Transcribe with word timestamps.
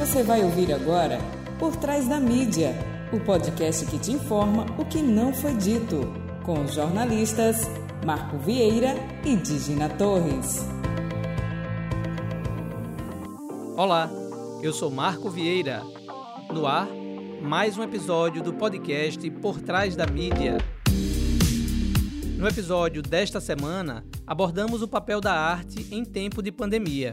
Você 0.00 0.22
vai 0.22 0.42
ouvir 0.42 0.72
agora 0.72 1.18
Por 1.58 1.76
Trás 1.76 2.08
da 2.08 2.18
Mídia, 2.18 2.74
o 3.12 3.20
podcast 3.20 3.84
que 3.84 3.98
te 3.98 4.12
informa 4.12 4.64
o 4.78 4.84
que 4.86 5.02
não 5.02 5.30
foi 5.30 5.54
dito, 5.54 6.00
com 6.42 6.64
os 6.64 6.72
jornalistas 6.72 7.68
Marco 8.02 8.38
Vieira 8.38 8.94
e 9.22 9.36
Digina 9.36 9.90
Torres. 9.90 10.66
Olá, 13.76 14.10
eu 14.62 14.72
sou 14.72 14.90
Marco 14.90 15.28
Vieira. 15.28 15.82
No 16.50 16.66
ar, 16.66 16.88
mais 17.42 17.76
um 17.76 17.82
episódio 17.82 18.42
do 18.42 18.54
podcast 18.54 19.30
Por 19.32 19.60
Trás 19.60 19.94
da 19.94 20.06
Mídia. 20.06 20.56
No 22.38 22.48
episódio 22.48 23.02
desta 23.02 23.38
semana, 23.38 24.02
abordamos 24.26 24.80
o 24.80 24.88
papel 24.88 25.20
da 25.20 25.34
arte 25.34 25.94
em 25.94 26.06
tempo 26.06 26.42
de 26.42 26.50
pandemia. 26.50 27.12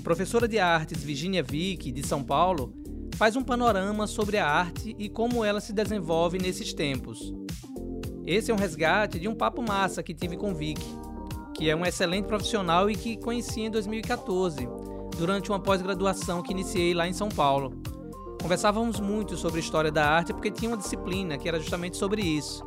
A 0.00 0.02
professora 0.02 0.48
de 0.48 0.58
artes 0.58 1.04
Virginia 1.04 1.42
Vick, 1.42 1.92
de 1.92 2.06
São 2.06 2.24
Paulo, 2.24 2.72
faz 3.16 3.36
um 3.36 3.42
panorama 3.42 4.06
sobre 4.06 4.38
a 4.38 4.48
arte 4.48 4.96
e 4.98 5.10
como 5.10 5.44
ela 5.44 5.60
se 5.60 5.74
desenvolve 5.74 6.38
nesses 6.38 6.72
tempos. 6.72 7.34
Esse 8.26 8.50
é 8.50 8.54
um 8.54 8.56
resgate 8.56 9.18
de 9.20 9.28
um 9.28 9.34
papo 9.34 9.60
massa 9.60 10.02
que 10.02 10.14
tive 10.14 10.38
com 10.38 10.54
Vick, 10.54 10.80
que 11.54 11.68
é 11.68 11.76
um 11.76 11.84
excelente 11.84 12.24
profissional 12.24 12.90
e 12.90 12.96
que 12.96 13.18
conheci 13.18 13.60
em 13.60 13.70
2014, 13.70 14.66
durante 15.18 15.50
uma 15.50 15.60
pós-graduação 15.60 16.42
que 16.42 16.52
iniciei 16.52 16.94
lá 16.94 17.06
em 17.06 17.12
São 17.12 17.28
Paulo. 17.28 17.78
Conversávamos 18.40 19.00
muito 19.00 19.36
sobre 19.36 19.60
história 19.60 19.92
da 19.92 20.08
arte 20.08 20.32
porque 20.32 20.50
tinha 20.50 20.70
uma 20.70 20.78
disciplina 20.78 21.36
que 21.36 21.46
era 21.46 21.60
justamente 21.60 21.98
sobre 21.98 22.22
isso. 22.22 22.66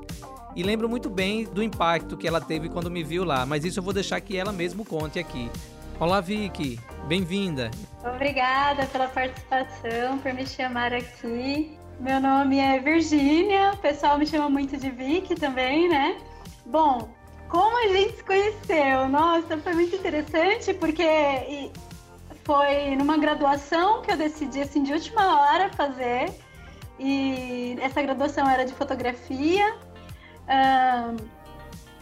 E 0.56 0.62
lembro 0.62 0.88
muito 0.88 1.10
bem 1.10 1.46
do 1.46 1.64
impacto 1.64 2.16
que 2.16 2.28
ela 2.28 2.40
teve 2.40 2.70
quando 2.70 2.92
me 2.92 3.04
viu 3.04 3.24
lá, 3.24 3.44
mas 3.44 3.66
isso 3.66 3.80
eu 3.80 3.84
vou 3.84 3.92
deixar 3.92 4.22
que 4.22 4.38
ela 4.38 4.52
mesmo 4.52 4.86
conte 4.86 5.18
aqui. 5.18 5.50
Olá, 6.00 6.20
Vicky, 6.20 6.80
bem-vinda. 7.08 7.70
Obrigada 8.04 8.86
pela 8.88 9.08
participação, 9.08 10.18
por 10.18 10.34
me 10.34 10.46
chamar 10.46 10.92
aqui. 10.92 11.78
Meu 12.00 12.20
nome 12.20 12.58
é 12.58 12.80
Virgínia, 12.80 13.72
o 13.74 13.78
pessoal 13.78 14.18
me 14.18 14.26
chama 14.26 14.50
muito 14.50 14.76
de 14.76 14.90
Vicky 14.90 15.36
também, 15.36 15.88
né? 15.88 16.18
Bom, 16.66 17.10
como 17.48 17.78
a 17.78 17.88
gente 17.94 18.18
se 18.18 18.24
conheceu? 18.24 19.08
Nossa, 19.08 19.58
foi 19.58 19.74
muito 19.74 19.96
interessante 19.96 20.74
porque 20.74 21.72
foi 22.44 22.96
numa 22.96 23.18
graduação 23.18 24.02
que 24.02 24.12
eu 24.12 24.18
decidi 24.18 24.62
assim 24.62 24.84
de 24.84 24.94
última 24.94 25.42
hora 25.42 25.70
fazer. 25.70 26.34
E 27.00 27.78
essa 27.80 28.02
graduação 28.02 28.50
era 28.50 28.66
de 28.66 28.74
fotografia 28.74 29.76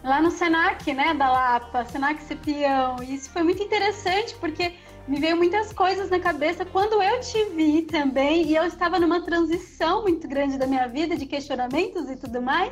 lá 0.03 0.21
no 0.21 0.31
Senac, 0.31 0.93
né, 0.93 1.13
da 1.13 1.31
Lapa, 1.31 1.85
Senac 1.85 2.21
Cepião. 2.23 3.01
E 3.03 3.15
isso 3.15 3.29
foi 3.29 3.43
muito 3.43 3.61
interessante 3.61 4.35
porque 4.35 4.73
me 5.07 5.19
veio 5.19 5.37
muitas 5.37 5.73
coisas 5.73 6.09
na 6.09 6.19
cabeça 6.19 6.65
quando 6.65 7.01
eu 7.01 7.19
te 7.19 7.45
vi 7.55 7.83
também 7.83 8.47
e 8.47 8.55
eu 8.55 8.63
estava 8.63 8.99
numa 8.99 9.21
transição 9.21 10.03
muito 10.03 10.27
grande 10.27 10.57
da 10.57 10.67
minha 10.67 10.87
vida 10.87 11.15
de 11.15 11.25
questionamentos 11.25 12.09
e 12.09 12.15
tudo 12.15 12.41
mais. 12.41 12.71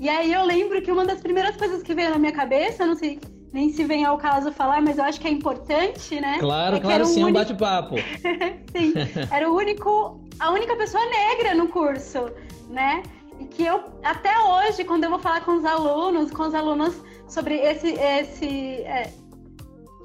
E 0.00 0.08
aí 0.08 0.32
eu 0.32 0.44
lembro 0.44 0.80
que 0.82 0.90
uma 0.90 1.04
das 1.04 1.20
primeiras 1.20 1.56
coisas 1.56 1.82
que 1.82 1.94
veio 1.94 2.10
na 2.10 2.18
minha 2.18 2.32
cabeça, 2.32 2.86
não 2.86 2.96
sei 2.96 3.20
nem 3.52 3.70
se 3.70 3.84
vem 3.84 4.04
ao 4.04 4.16
caso 4.16 4.50
falar, 4.50 4.80
mas 4.80 4.96
eu 4.96 5.04
acho 5.04 5.20
que 5.20 5.28
é 5.28 5.30
importante, 5.30 6.18
né? 6.18 6.38
Claro, 6.40 6.76
é 6.76 6.80
claro, 6.80 7.04
sim, 7.04 7.20
um 7.20 7.26
único... 7.26 7.38
bate-papo. 7.38 7.96
sim, 8.72 8.94
era 9.30 9.50
o 9.50 9.54
único, 9.54 10.20
a 10.38 10.50
única 10.50 10.74
pessoa 10.74 11.04
negra 11.06 11.54
no 11.54 11.68
curso, 11.68 12.30
né? 12.70 13.02
E 13.42 13.46
que 13.46 13.64
eu, 13.64 13.82
até 14.04 14.38
hoje, 14.38 14.84
quando 14.84 15.04
eu 15.04 15.10
vou 15.10 15.18
falar 15.18 15.40
com 15.44 15.56
os 15.56 15.64
alunos, 15.64 16.30
com 16.30 16.44
os 16.44 16.54
alunos 16.54 16.94
sobre 17.26 17.56
esse, 17.56 17.90
esse, 17.92 18.46
é, 18.82 19.12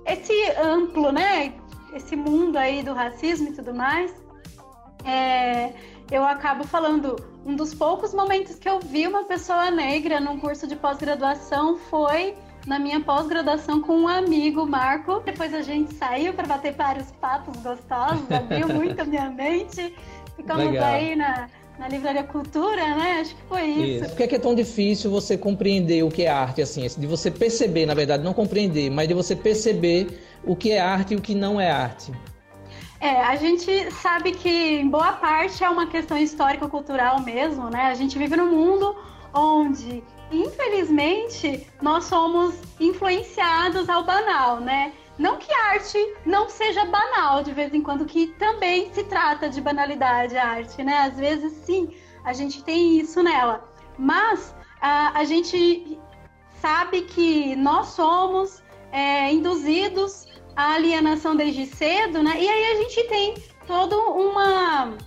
esse 0.05 0.51
amplo, 0.59 1.11
né? 1.11 1.53
Esse 1.93 2.15
mundo 2.15 2.57
aí 2.57 2.81
do 2.81 2.93
racismo 2.93 3.49
e 3.49 3.53
tudo 3.53 3.73
mais, 3.73 4.13
é, 5.05 5.71
eu 6.11 6.25
acabo 6.25 6.63
falando, 6.63 7.15
um 7.45 7.55
dos 7.55 7.73
poucos 7.73 8.13
momentos 8.13 8.55
que 8.55 8.67
eu 8.67 8.79
vi 8.79 9.05
uma 9.05 9.23
pessoa 9.25 9.69
negra 9.69 10.19
num 10.19 10.39
curso 10.39 10.65
de 10.65 10.75
pós-graduação 10.75 11.77
foi 11.77 12.35
na 12.65 12.79
minha 12.79 12.99
pós-graduação 12.99 13.81
com 13.81 14.01
um 14.01 14.07
amigo, 14.07 14.65
Marco. 14.65 15.21
Depois 15.21 15.53
a 15.53 15.61
gente 15.61 15.93
saiu 15.93 16.33
para 16.33 16.47
bater 16.47 16.73
vários 16.73 17.11
papos 17.11 17.55
gostosos, 17.57 18.29
abriu 18.31 18.67
muito 18.67 18.99
a 18.99 19.05
minha 19.05 19.29
mente. 19.29 19.95
Ficamos 20.35 20.65
Legal. 20.65 20.85
aí 20.85 21.15
na, 21.15 21.47
na 21.77 21.87
Livraria 21.87 22.23
Cultura, 22.23 22.95
né? 22.95 23.19
Acho 23.21 23.35
que 23.35 23.41
foi 23.43 23.65
isso. 23.65 24.05
isso. 24.05 24.09
Por 24.09 24.17
que 24.17 24.23
é, 24.23 24.27
que 24.27 24.35
é 24.35 24.39
tão 24.39 24.55
difícil 24.55 25.11
você 25.11 25.37
compreender 25.37 26.03
o 26.03 26.09
que 26.09 26.23
é 26.23 26.29
arte, 26.29 26.61
assim? 26.61 26.87
De 26.97 27.07
você 27.07 27.29
perceber, 27.29 27.85
na 27.85 27.93
verdade, 27.93 28.23
não 28.23 28.33
compreender, 28.33 28.89
mas 28.89 29.07
de 29.07 29.13
você 29.13 29.35
perceber 29.35 30.07
o 30.43 30.55
que 30.55 30.71
é 30.71 30.79
arte 30.79 31.13
e 31.13 31.17
o 31.17 31.21
que 31.21 31.35
não 31.35 31.61
é 31.61 31.69
arte. 31.69 32.11
É, 32.99 33.21
a 33.21 33.35
gente 33.35 33.91
sabe 33.91 34.31
que 34.31 34.49
em 34.49 34.89
boa 34.89 35.13
parte 35.13 35.63
é 35.63 35.69
uma 35.69 35.85
questão 35.87 36.17
histórico-cultural 36.17 37.21
mesmo, 37.21 37.69
né? 37.69 37.83
A 37.83 37.93
gente 37.93 38.17
vive 38.17 38.35
num 38.35 38.49
mundo 38.49 38.95
onde, 39.33 40.03
infelizmente, 40.31 41.67
nós 41.79 42.05
somos 42.05 42.55
influenciados 42.79 43.87
ao 43.87 44.03
banal, 44.03 44.59
né? 44.59 44.93
Não 45.17 45.37
que 45.37 45.51
arte 45.51 45.97
não 46.25 46.47
seja 46.47 46.85
banal 46.85 47.41
de 47.43 47.51
vez 47.51 47.73
em 47.73 47.81
quando, 47.81 48.05
que 48.05 48.27
também 48.39 48.93
se 48.93 49.03
trata 49.03 49.49
de 49.49 49.59
banalidade 49.59 50.37
a 50.37 50.47
arte, 50.47 50.83
né? 50.83 50.99
Às 50.99 51.17
vezes 51.17 51.53
sim, 51.65 51.89
a 52.23 52.33
gente 52.33 52.63
tem 52.63 52.99
isso 52.99 53.23
nela. 53.23 53.67
Mas 53.97 54.55
a, 54.79 55.17
a 55.19 55.23
gente 55.23 55.97
sabe 56.61 57.01
que 57.01 57.55
nós 57.55 57.87
somos 57.87 58.61
é, 58.91 59.31
induzidos 59.31 60.27
à 60.55 60.73
alienação 60.73 61.35
desde 61.35 61.65
cedo, 61.65 62.21
né? 62.21 62.35
E 62.39 62.47
aí 62.47 62.71
a 62.71 62.75
gente 62.75 63.03
tem 63.05 63.33
toda 63.65 63.97
uma, 63.97 64.97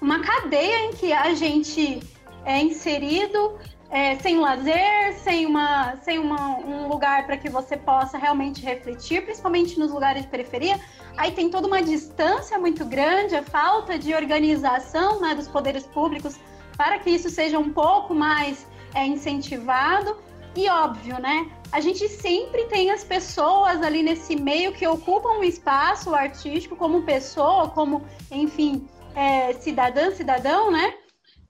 uma 0.00 0.20
cadeia 0.20 0.86
em 0.86 0.92
que 0.92 1.12
a 1.12 1.34
gente 1.34 2.00
é 2.44 2.60
inserido 2.60 3.58
é, 3.90 4.16
sem 4.16 4.38
lazer, 4.38 5.14
sem, 5.22 5.46
uma, 5.46 5.96
sem 6.02 6.18
uma, 6.18 6.58
um 6.58 6.88
lugar 6.88 7.26
para 7.26 7.36
que 7.36 7.48
você 7.48 7.76
possa 7.76 8.18
realmente 8.18 8.62
refletir, 8.62 9.24
principalmente 9.24 9.78
nos 9.78 9.92
lugares 9.92 10.22
de 10.22 10.28
periferia. 10.28 10.78
Aí 11.16 11.32
tem 11.32 11.50
toda 11.50 11.66
uma 11.66 11.82
distância 11.82 12.58
muito 12.58 12.84
grande, 12.84 13.36
a 13.36 13.42
falta 13.42 13.98
de 13.98 14.14
organização 14.14 15.20
né, 15.20 15.34
dos 15.34 15.48
poderes 15.48 15.86
públicos 15.86 16.38
para 16.76 16.98
que 16.98 17.10
isso 17.10 17.30
seja 17.30 17.58
um 17.58 17.72
pouco 17.72 18.14
mais 18.14 18.66
é, 18.94 19.06
incentivado. 19.06 20.16
E 20.54 20.68
óbvio, 20.68 21.20
né? 21.20 21.50
A 21.70 21.80
gente 21.80 22.08
sempre 22.08 22.64
tem 22.64 22.90
as 22.90 23.04
pessoas 23.04 23.82
ali 23.82 24.02
nesse 24.02 24.34
meio 24.36 24.72
que 24.72 24.86
ocupam 24.86 25.38
um 25.38 25.44
espaço 25.44 26.14
artístico 26.14 26.76
como 26.76 27.02
pessoa, 27.02 27.68
como, 27.68 28.02
enfim, 28.30 28.88
é, 29.14 29.52
cidadã, 29.54 30.10
cidadão, 30.12 30.70
né? 30.70 30.94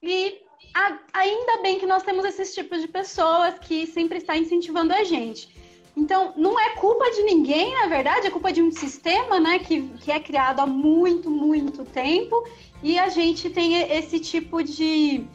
E 0.01 0.41
ainda 1.13 1.61
bem 1.61 1.79
que 1.79 1.85
nós 1.85 2.03
temos 2.03 2.25
esses 2.25 2.53
tipos 2.53 2.81
de 2.81 2.87
pessoas 2.87 3.57
que 3.59 3.87
sempre 3.87 4.17
está 4.17 4.37
incentivando 4.37 4.93
a 4.93 5.03
gente. 5.03 5.55
Então, 5.95 6.33
não 6.37 6.59
é 6.59 6.75
culpa 6.75 7.09
de 7.09 7.23
ninguém, 7.23 7.73
na 7.73 7.87
verdade, 7.87 8.27
é 8.27 8.29
culpa 8.29 8.51
de 8.51 8.61
um 8.61 8.71
sistema, 8.71 9.39
né, 9.39 9.57
que, 9.57 9.81
que 9.99 10.11
é 10.11 10.19
criado 10.19 10.59
há 10.59 10.67
muito, 10.67 11.27
muito 11.27 11.83
tempo, 11.83 12.47
e 12.83 12.99
a 12.99 13.09
gente 13.09 13.49
tem 13.49 13.81
esse 13.91 14.19
tipo 14.19 14.61
de 14.61 15.25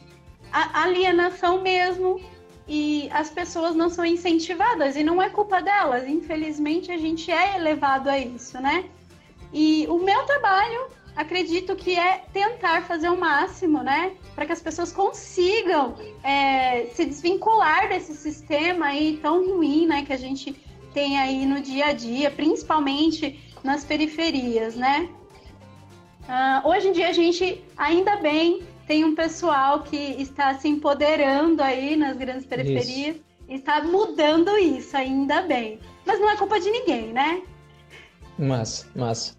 alienação 0.51 1.61
mesmo, 1.61 2.21
e 2.65 3.09
as 3.11 3.29
pessoas 3.29 3.75
não 3.75 3.89
são 3.89 4.05
incentivadas, 4.05 4.95
e 4.95 5.03
não 5.03 5.21
é 5.21 5.29
culpa 5.29 5.61
delas, 5.61 6.07
infelizmente 6.07 6.93
a 6.93 6.97
gente 6.97 7.29
é 7.29 7.57
elevado 7.57 8.09
a 8.09 8.17
isso, 8.17 8.57
né? 8.61 8.85
E 9.51 9.85
o 9.89 9.99
meu 9.99 10.23
trabalho 10.23 10.87
acredito 11.15 11.75
que 11.75 11.97
é 11.97 12.23
tentar 12.31 12.83
fazer 12.83 13.09
o 13.09 13.19
máximo, 13.19 13.83
né? 13.83 14.13
Para 14.35 14.45
que 14.45 14.51
as 14.51 14.61
pessoas 14.61 14.91
consigam 14.91 15.95
é, 16.23 16.85
se 16.93 17.05
desvincular 17.05 17.89
desse 17.89 18.15
sistema 18.15 18.87
aí 18.87 19.19
tão 19.21 19.47
ruim, 19.47 19.85
né? 19.85 20.03
Que 20.03 20.13
a 20.13 20.17
gente 20.17 20.53
tem 20.93 21.17
aí 21.19 21.45
no 21.45 21.61
dia 21.61 21.87
a 21.87 21.93
dia, 21.93 22.29
principalmente 22.31 23.39
nas 23.63 23.83
periferias, 23.83 24.75
né? 24.75 25.09
Uh, 26.23 26.67
hoje 26.69 26.87
em 26.87 26.91
dia 26.93 27.09
a 27.09 27.13
gente, 27.13 27.63
ainda 27.75 28.15
bem, 28.17 28.61
tem 28.87 29.03
um 29.03 29.15
pessoal 29.15 29.81
que 29.81 29.97
está 29.97 30.53
se 30.53 30.67
empoderando 30.67 31.61
aí 31.61 31.95
nas 31.95 32.15
grandes 32.17 32.45
periferias, 32.45 33.15
isso. 33.15 33.23
está 33.49 33.83
mudando 33.83 34.57
isso, 34.57 34.95
ainda 34.95 35.41
bem. 35.41 35.79
Mas 36.05 36.19
não 36.19 36.29
é 36.29 36.37
culpa 36.37 36.59
de 36.59 36.69
ninguém, 36.69 37.13
né? 37.13 37.41
Massa, 38.37 38.87
massa. 38.95 39.35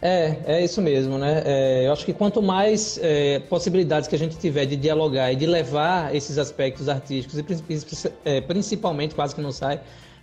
É, 0.00 0.36
é 0.46 0.64
isso 0.64 0.80
mesmo, 0.82 1.16
né? 1.16 1.42
É, 1.44 1.86
eu 1.86 1.92
acho 1.92 2.04
que 2.04 2.12
quanto 2.12 2.42
mais 2.42 2.98
é, 3.02 3.38
possibilidades 3.48 4.08
que 4.08 4.14
a 4.14 4.18
gente 4.18 4.36
tiver 4.36 4.66
de 4.66 4.76
dialogar 4.76 5.32
e 5.32 5.36
de 5.36 5.46
levar 5.46 6.14
esses 6.14 6.38
aspectos 6.38 6.88
artísticos, 6.88 7.38
e 7.38 8.10
é, 8.24 8.40
principalmente, 8.40 9.14
quase 9.14 9.34
que 9.34 9.40
não 9.40 9.52
sai, 9.52 9.80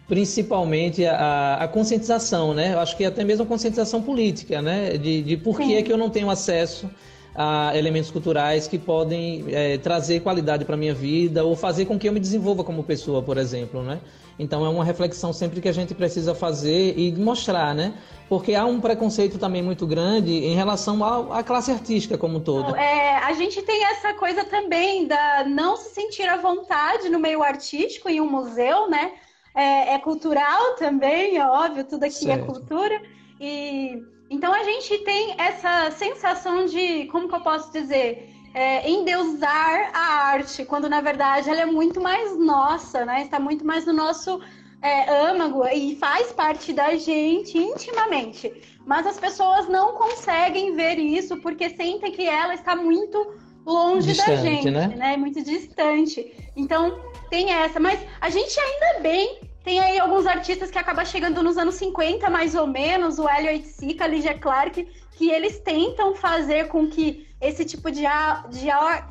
principalmente 0.07 1.05
a, 1.05 1.55
a, 1.61 1.67
conscientização, 1.67 2.53
né? 2.53 2.73
Eu 2.73 2.79
acho 2.79 2.95
que 2.95 3.05
até 3.05 3.23
mesmo 3.23 3.43
a 3.43 3.47
conscientização 3.47 4.01
política, 4.01 4.61
né? 4.61 4.97
De, 4.97 5.23
de 5.23 5.37
por 5.37 5.57
que, 5.57 5.75
é 5.75 5.81
que 5.81 5.91
eu 5.91 5.97
não 5.97 6.09
tenho 6.09 6.29
acesso 6.29 6.89
a 7.35 7.75
elementos 7.75 8.11
culturais 8.11 8.67
que 8.67 8.77
podem 8.77 9.45
é, 9.49 9.77
trazer 9.77 10.19
qualidade 10.19 10.65
para 10.65 10.75
a 10.75 10.77
minha 10.77 10.93
vida 10.93 11.43
ou 11.43 11.55
fazer 11.55 11.85
com 11.85 11.97
que 11.97 12.07
eu 12.07 12.13
me 12.13 12.19
desenvolva 12.19 12.63
como 12.63 12.83
pessoa, 12.83 13.21
por 13.21 13.37
exemplo, 13.37 13.81
né? 13.81 13.99
Então 14.37 14.65
é 14.65 14.69
uma 14.69 14.83
reflexão 14.83 15.31
sempre 15.31 15.61
que 15.61 15.69
a 15.69 15.71
gente 15.71 15.93
precisa 15.93 16.33
fazer 16.33 16.97
e 16.97 17.11
mostrar, 17.13 17.73
né? 17.73 17.93
Porque 18.27 18.55
há 18.55 18.65
um 18.65 18.79
preconceito 18.79 19.37
também 19.37 19.61
muito 19.61 19.85
grande 19.85 20.31
em 20.31 20.55
relação 20.55 21.03
à, 21.31 21.43
classe 21.43 21.71
artística 21.71 22.17
como 22.17 22.37
um 22.37 22.41
todo. 22.41 22.75
É, 22.75 23.17
a 23.17 23.33
gente 23.33 23.61
tem 23.61 23.83
essa 23.85 24.13
coisa 24.15 24.43
também 24.43 25.07
da 25.07 25.43
não 25.43 25.77
se 25.77 25.93
sentir 25.93 26.27
à 26.27 26.37
vontade 26.37 27.09
no 27.09 27.19
meio 27.19 27.43
artístico 27.43 28.09
em 28.09 28.21
um 28.21 28.29
museu, 28.29 28.89
né? 28.89 29.11
É, 29.55 29.93
é 29.93 29.99
cultural 29.99 30.75
também, 30.77 31.37
é 31.37 31.45
óbvio, 31.45 31.83
tudo 31.83 32.03
aqui 32.03 32.29
é 32.31 32.35
certo. 32.35 32.43
é 32.43 32.45
cultura. 32.45 33.01
E 33.39 34.01
então 34.33 34.51
a 34.51 34.63
gente 34.63 34.97
tem 34.99 35.35
essa 35.37 35.91
sensação 35.91 36.65
de, 36.65 37.05
como 37.11 37.29
que 37.29 37.35
eu 37.35 37.41
posso 37.41 37.71
dizer, 37.71 38.33
é, 38.51 38.89
endeusar 38.89 39.91
a 39.93 40.25
arte, 40.31 40.65
quando 40.65 40.89
na 40.89 41.01
verdade 41.01 41.51
ela 41.51 41.61
é 41.61 41.65
muito 41.67 42.01
mais 42.01 42.35
nossa, 42.37 43.05
né? 43.05 43.21
Está 43.21 43.39
muito 43.39 43.63
mais 43.63 43.85
no 43.85 43.93
nosso 43.93 44.41
é, 44.81 45.29
âmago 45.29 45.67
e 45.67 45.95
faz 45.97 46.31
parte 46.31 46.73
da 46.73 46.95
gente 46.95 47.59
intimamente. 47.59 48.51
Mas 48.87 49.05
as 49.05 49.19
pessoas 49.19 49.69
não 49.69 49.93
conseguem 49.93 50.75
ver 50.75 50.97
isso 50.97 51.37
porque 51.37 51.69
sentem 51.69 52.11
que 52.11 52.25
ela 52.25 52.55
está 52.55 52.75
muito 52.75 53.35
longe 53.63 54.07
distante, 54.07 54.29
da 54.29 54.35
gente, 54.37 54.71
né? 54.71 54.87
né? 54.87 55.15
Muito 55.15 55.43
distante. 55.43 56.51
Então 56.55 56.99
tem 57.29 57.51
essa, 57.51 57.79
mas 57.79 57.99
a 58.19 58.31
gente 58.31 58.59
ainda 58.59 58.99
bem 59.01 59.52
tem 59.63 59.79
aí 59.79 59.97
alguns 59.97 60.27
artistas 60.27 60.69
que 60.69 60.77
acabam 60.77 61.05
chegando 61.05 61.41
nos 61.41 61.57
anos 61.57 61.75
50, 61.75 62.29
mais 62.29 62.53
ou 62.53 62.67
menos, 62.67 63.17
o 63.17 63.29
Elliot 63.29 63.65
Sica, 63.65 64.03
a 64.03 64.07
Ligia 64.07 64.37
Clark, 64.37 64.85
que 65.11 65.29
eles 65.29 65.59
tentam 65.59 66.13
fazer 66.15 66.67
com 66.67 66.87
que 66.89 67.27
esse 67.39 67.63
tipo 67.63 67.89
de, 67.89 68.01
de, 68.49 68.67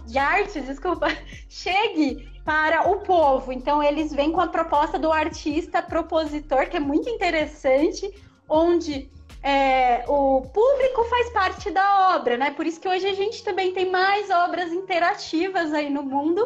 de 0.07 0.19
arte, 0.19 0.61
desculpa, 0.61 1.09
chegue 1.49 2.29
para 2.45 2.89
o 2.91 3.01
povo. 3.01 3.53
Então 3.53 3.83
eles 3.83 4.13
vêm 4.13 4.31
com 4.31 4.41
a 4.41 4.49
proposta 4.49 4.99
do 4.99 5.11
artista 5.11 5.81
propositor, 5.81 6.69
que 6.69 6.77
é 6.77 6.81
muito 6.81 7.09
interessante, 7.09 8.13
onde 8.49 9.11
é, 9.43 10.05
o 10.07 10.43
público 10.43 11.05
faz 11.05 11.31
parte 11.31 11.71
da 11.71 12.15
obra, 12.15 12.37
né? 12.37 12.51
Por 12.51 12.67
isso 12.67 12.81
que 12.81 12.89
hoje 12.89 13.07
a 13.07 13.15
gente 13.15 13.43
também 13.43 13.73
tem 13.73 13.91
mais 13.91 14.29
obras 14.29 14.71
interativas 14.73 15.73
aí 15.73 15.89
no 15.89 16.03
mundo. 16.03 16.41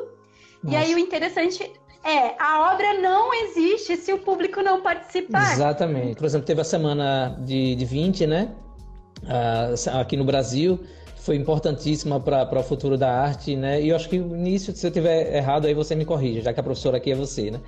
Nossa. 0.62 0.74
E 0.74 0.76
aí 0.76 0.94
o 0.94 0.98
interessante 0.98 1.72
é, 2.06 2.36
a 2.38 2.72
obra 2.72 2.94
não 3.00 3.34
existe 3.34 3.96
se 3.96 4.12
o 4.12 4.18
público 4.18 4.62
não 4.62 4.80
participar. 4.80 5.52
Exatamente. 5.52 6.16
Por 6.16 6.24
exemplo, 6.24 6.46
teve 6.46 6.60
a 6.60 6.64
semana 6.64 7.36
de, 7.40 7.74
de 7.74 7.84
20, 7.84 8.26
né? 8.26 8.48
Uh, 9.24 9.98
aqui 9.98 10.16
no 10.16 10.24
Brasil 10.24 10.78
foi 11.26 11.34
importantíssima 11.34 12.20
para 12.20 12.60
o 12.60 12.62
futuro 12.62 12.96
da 12.96 13.10
arte, 13.10 13.56
né? 13.56 13.82
E 13.82 13.88
eu 13.88 13.96
acho 13.96 14.08
que 14.08 14.16
o 14.16 14.36
início, 14.36 14.74
se 14.74 14.86
eu 14.86 14.92
tiver 14.92 15.34
errado, 15.34 15.66
aí 15.66 15.74
você 15.74 15.96
me 15.96 16.04
corrige, 16.04 16.40
já 16.40 16.52
que 16.52 16.60
a 16.60 16.62
professora 16.62 16.98
aqui 16.98 17.10
é 17.10 17.16
você, 17.16 17.50
né? 17.50 17.60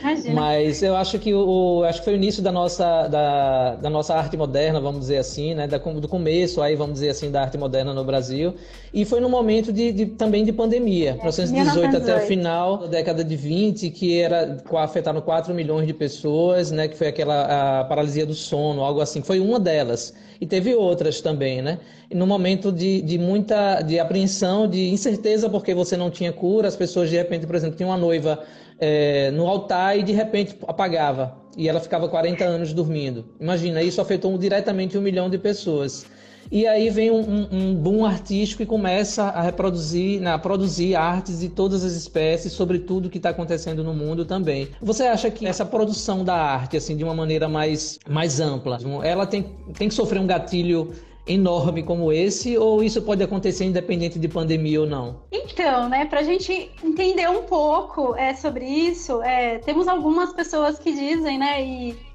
Imagina. 0.00 0.30
Mas 0.40 0.84
eu 0.84 0.94
acho 0.94 1.18
que 1.18 1.34
o 1.34 1.82
acho 1.82 1.98
que 1.98 2.04
foi 2.04 2.14
o 2.14 2.16
início 2.16 2.40
da 2.40 2.52
nossa 2.52 3.08
da, 3.08 3.74
da 3.74 3.90
nossa 3.90 4.14
arte 4.14 4.36
moderna, 4.36 4.80
vamos 4.80 5.00
dizer 5.00 5.16
assim, 5.16 5.52
né? 5.52 5.66
Da, 5.66 5.78
do 5.78 6.06
começo 6.06 6.62
aí, 6.62 6.76
vamos 6.76 6.94
dizer 6.94 7.08
assim, 7.08 7.28
da 7.28 7.42
arte 7.42 7.58
moderna 7.58 7.92
no 7.92 8.04
Brasil. 8.04 8.54
E 8.94 9.04
foi 9.04 9.18
no 9.18 9.28
momento 9.28 9.72
de, 9.72 9.90
de 9.90 10.06
também 10.06 10.44
de 10.44 10.52
pandemia, 10.52 11.18
é, 11.18 11.24
1918 11.24 11.96
até 11.96 12.16
o 12.18 12.20
final 12.20 12.78
da 12.78 12.86
década 12.86 13.24
de 13.24 13.34
20, 13.34 13.90
que 13.90 14.20
era 14.20 14.62
afetaram 14.76 15.20
4 15.20 15.52
milhões 15.52 15.88
de 15.88 15.92
pessoas, 15.92 16.70
né? 16.70 16.86
Que 16.86 16.96
foi 16.96 17.08
aquela 17.08 17.80
a 17.80 17.84
paralisia 17.84 18.24
do 18.24 18.34
sono, 18.34 18.82
algo 18.84 19.00
assim. 19.00 19.22
Foi 19.22 19.40
uma 19.40 19.58
delas 19.58 20.14
e 20.42 20.46
teve 20.46 20.74
outras 20.74 21.20
também, 21.20 21.62
né? 21.62 21.78
E 22.10 22.16
no 22.16 22.26
momento 22.26 22.72
de, 22.72 23.00
de 23.00 23.16
muita 23.16 23.80
de 23.80 24.00
apreensão, 24.00 24.66
de 24.66 24.88
incerteza, 24.90 25.48
porque 25.48 25.72
você 25.72 25.96
não 25.96 26.10
tinha 26.10 26.32
cura, 26.32 26.66
as 26.66 26.74
pessoas 26.74 27.08
de 27.08 27.16
repente, 27.16 27.46
por 27.46 27.54
exemplo, 27.54 27.76
tinham 27.76 27.90
uma 27.90 27.96
noiva 27.96 28.42
é, 28.80 29.30
no 29.30 29.46
altar 29.46 29.96
e 29.96 30.02
de 30.02 30.10
repente 30.10 30.56
apagava 30.66 31.36
e 31.56 31.68
ela 31.68 31.78
ficava 31.78 32.08
40 32.08 32.42
anos 32.42 32.72
dormindo. 32.72 33.24
Imagina, 33.38 33.84
isso 33.84 34.00
afetou 34.00 34.36
diretamente 34.36 34.98
um 34.98 35.00
milhão 35.00 35.30
de 35.30 35.38
pessoas. 35.38 36.06
E 36.52 36.66
aí 36.66 36.90
vem 36.90 37.10
um, 37.10 37.48
um, 37.50 37.74
boom 37.74 38.04
artístico 38.04 38.62
e 38.62 38.66
começa 38.66 39.22
a 39.22 39.40
reproduzir, 39.40 40.20
né, 40.20 40.34
a 40.34 40.38
produzir 40.38 40.94
artes 40.94 41.40
de 41.40 41.48
todas 41.48 41.82
as 41.82 41.94
espécies 41.94 42.52
sobre 42.52 42.78
tudo 42.78 43.08
que 43.08 43.16
está 43.16 43.30
acontecendo 43.30 43.82
no 43.82 43.94
mundo 43.94 44.26
também. 44.26 44.68
Você 44.82 45.04
acha 45.04 45.30
que 45.30 45.46
essa 45.46 45.64
produção 45.64 46.22
da 46.22 46.34
arte, 46.34 46.76
assim, 46.76 46.94
de 46.94 47.02
uma 47.02 47.14
maneira 47.14 47.48
mais, 47.48 47.98
mais 48.06 48.38
ampla, 48.38 48.78
ela 49.02 49.26
tem, 49.26 49.46
tem 49.78 49.88
que 49.88 49.94
sofrer 49.94 50.20
um 50.20 50.26
gatilho 50.26 50.92
enorme 51.26 51.82
como 51.82 52.12
esse, 52.12 52.58
ou 52.58 52.84
isso 52.84 53.00
pode 53.00 53.22
acontecer 53.22 53.64
independente 53.64 54.18
de 54.18 54.28
pandemia 54.28 54.82
ou 54.82 54.86
não? 54.86 55.22
Então, 55.32 55.88
né, 55.88 56.04
para 56.04 56.20
a 56.20 56.22
gente 56.22 56.70
entender 56.84 57.30
um 57.30 57.44
pouco 57.44 58.14
é, 58.14 58.34
sobre 58.34 58.66
isso, 58.66 59.22
é, 59.22 59.56
temos 59.60 59.88
algumas 59.88 60.34
pessoas 60.34 60.78
que 60.78 60.92
dizem, 60.92 61.38
né, 61.38 61.64
e 61.64 62.11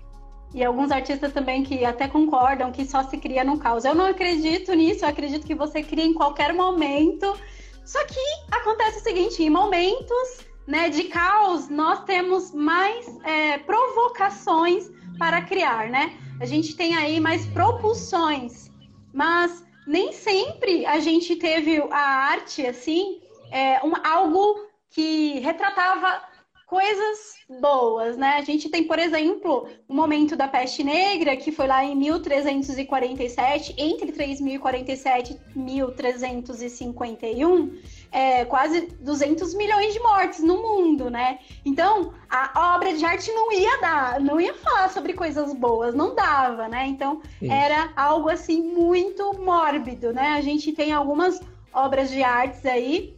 e 0.54 0.64
alguns 0.64 0.92
artistas 0.92 1.34
também 1.34 1.64
que 1.64 1.84
até 1.84 2.08
concordam 2.08 2.72
que 2.72 2.86
só 2.86 3.04
se 3.04 3.18
cria 3.18 3.44
no 3.44 3.58
caos. 3.58 3.86
Eu 3.86 3.94
não 3.94 4.06
acredito 4.06 4.74
nisso, 4.74 5.04
eu 5.04 5.10
acredito 5.10 5.46
que 5.46 5.56
você 5.56 5.84
cria 5.84 6.06
em 6.06 6.14
qualquer 6.14 6.54
momento. 6.54 7.38
Só 7.86 8.04
que 8.06 8.20
acontece 8.52 9.00
o 9.00 9.04
seguinte: 9.04 9.44
em 9.44 9.50
momentos 9.50 10.48
né, 10.66 10.90
de 10.90 11.06
caos, 11.06 11.70
nós 11.70 12.04
temos 12.04 12.54
mais 12.54 13.08
é, 13.24 13.58
provocações 13.60 14.90
para 15.18 15.42
criar, 15.42 15.90
né? 15.90 16.18
A 16.40 16.46
gente 16.46 16.76
tem 16.76 16.96
aí 16.96 17.20
mais 17.20 17.46
propulsões, 17.48 18.70
mas 19.14 19.64
nem 19.88 20.12
sempre 20.12 20.86
a 20.86 21.00
gente 21.00 21.36
teve 21.36 21.82
a 21.90 21.98
arte 21.98 22.66
assim, 22.66 23.22
é, 23.52 23.84
um, 23.84 23.94
algo 24.04 24.68
que 24.90 25.40
retratava 25.40 26.22
coisas 26.68 27.38
boas, 27.62 28.18
né? 28.18 28.36
A 28.36 28.42
gente 28.42 28.70
tem, 28.70 28.84
por 28.84 29.00
exemplo, 29.00 29.70
o 29.88 29.94
momento 29.94 30.36
da 30.36 30.50
peste 30.50 30.84
negra, 30.84 31.38
que 31.38 31.50
foi 31.50 31.66
lá 31.66 31.82
em 31.84 31.96
1347, 31.96 33.74
entre 33.78 34.12
3047 34.12 35.40
e 35.56 35.58
1351, 35.58 37.80
é, 38.12 38.44
quase 38.44 38.82
200 39.00 39.56
milhões 39.56 39.94
de 39.94 40.00
mortes 40.02 40.44
no 40.44 40.62
mundo, 40.62 41.10
né? 41.10 41.40
Então, 41.64 42.14
a 42.30 42.76
obra 42.76 42.94
de 42.94 43.06
arte 43.06 43.32
não 43.32 43.50
ia 43.54 43.80
dar, 43.80 44.20
não 44.20 44.42
ia 44.42 44.54
falar 44.56 44.90
sobre 44.90 45.14
coisas 45.14 45.54
boas, 45.54 45.96
não 45.96 46.14
dava, 46.14 46.68
né? 46.68 46.86
Então, 46.86 47.22
Isso. 47.42 47.50
era 47.50 47.94
algo 47.96 48.28
assim 48.28 48.62
muito 48.62 49.40
mórbido, 49.40 50.12
né? 50.12 50.34
A 50.34 50.42
gente 50.42 50.74
tem 50.74 50.92
algumas 50.92 51.40
obras 51.74 52.12
de 52.12 52.22
artes 52.24 52.66
aí 52.66 53.16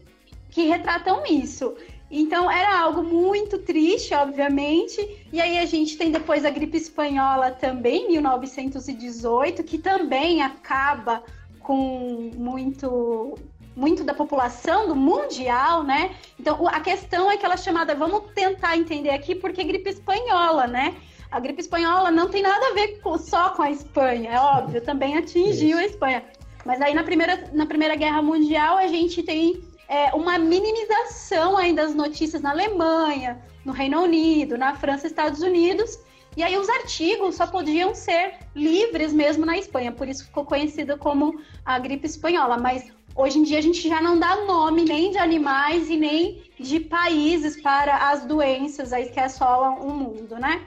que 0.51 0.67
retratam 0.67 1.25
isso. 1.25 1.75
Então 2.11 2.49
era 2.49 2.79
algo 2.79 3.03
muito 3.03 3.59
triste, 3.59 4.13
obviamente. 4.13 5.27
E 5.31 5.39
aí 5.39 5.59
a 5.59 5.65
gente 5.65 5.97
tem 5.97 6.11
depois 6.11 6.43
a 6.43 6.49
gripe 6.49 6.77
espanhola 6.77 7.51
também, 7.51 8.07
1918, 8.07 9.63
que 9.63 9.77
também 9.77 10.41
acaba 10.41 11.23
com 11.59 12.31
muito 12.35 13.37
muito 13.75 14.03
da 14.03 14.13
população 14.13 14.87
do 14.87 14.95
mundial, 14.95 15.83
né? 15.83 16.13
Então 16.37 16.67
a 16.67 16.81
questão 16.81 17.31
é 17.31 17.37
que 17.37 17.45
ela 17.45 17.53
é 17.53 17.57
chamada, 17.57 17.95
vamos 17.95 18.23
tentar 18.33 18.75
entender 18.75 19.11
aqui 19.11 19.35
porque 19.35 19.63
gripe 19.63 19.89
espanhola, 19.89 20.67
né? 20.67 20.95
A 21.31 21.39
gripe 21.39 21.61
espanhola 21.61 22.11
não 22.11 22.27
tem 22.27 22.41
nada 22.41 22.67
a 22.67 22.73
ver 22.73 22.99
com, 23.01 23.17
só 23.17 23.51
com 23.51 23.61
a 23.61 23.71
Espanha, 23.71 24.31
é 24.31 24.39
óbvio, 24.39 24.81
também 24.81 25.17
atingiu 25.17 25.77
a 25.77 25.85
Espanha. 25.85 26.23
Mas 26.65 26.81
aí 26.81 26.93
na 26.93 27.03
primeira, 27.03 27.51
na 27.53 27.65
primeira 27.67 27.95
Guerra 27.95 28.21
Mundial 28.21 28.77
a 28.77 28.87
gente 28.87 29.23
tem 29.23 29.63
é, 29.89 30.13
uma 30.13 30.37
minimização 30.37 31.57
ainda 31.57 31.81
das 31.81 31.95
notícias 31.95 32.43
na 32.43 32.51
Alemanha, 32.51 33.41
no 33.65 33.73
Reino 33.73 34.03
Unido, 34.03 34.55
na 34.55 34.75
França 34.75 35.07
Estados 35.07 35.41
Unidos. 35.41 35.99
E 36.37 36.43
aí 36.43 36.55
os 36.55 36.69
artigos 36.69 37.35
só 37.35 37.47
podiam 37.47 37.95
ser 37.95 38.35
livres 38.55 39.11
mesmo 39.11 39.45
na 39.45 39.57
Espanha, 39.57 39.91
por 39.91 40.07
isso 40.07 40.25
ficou 40.25 40.45
conhecida 40.45 40.95
como 40.95 41.41
a 41.65 41.79
gripe 41.79 42.05
espanhola. 42.05 42.55
Mas 42.55 42.91
hoje 43.15 43.39
em 43.39 43.43
dia 43.43 43.57
a 43.57 43.61
gente 43.61 43.89
já 43.89 43.99
não 43.99 44.19
dá 44.19 44.35
nome 44.45 44.85
nem 44.85 45.09
de 45.09 45.17
animais 45.17 45.89
e 45.89 45.97
nem 45.97 46.43
de 46.59 46.79
países 46.79 47.59
para 47.59 48.11
as 48.11 48.25
doenças 48.25 48.93
aí 48.93 49.09
que 49.09 49.19
assolam 49.19 49.79
o 49.79 49.91
mundo, 49.91 50.35
né? 50.35 50.61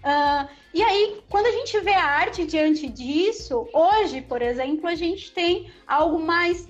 Uh, 0.00 0.48
e 0.72 0.82
aí, 0.82 1.20
quando 1.28 1.46
a 1.46 1.52
gente 1.52 1.78
vê 1.80 1.92
a 1.92 2.04
arte 2.04 2.46
diante 2.46 2.88
disso, 2.88 3.68
hoje, 3.74 4.22
por 4.22 4.40
exemplo, 4.40 4.88
a 4.88 4.94
gente 4.94 5.30
tem 5.32 5.70
algo 5.86 6.18
mais 6.18 6.66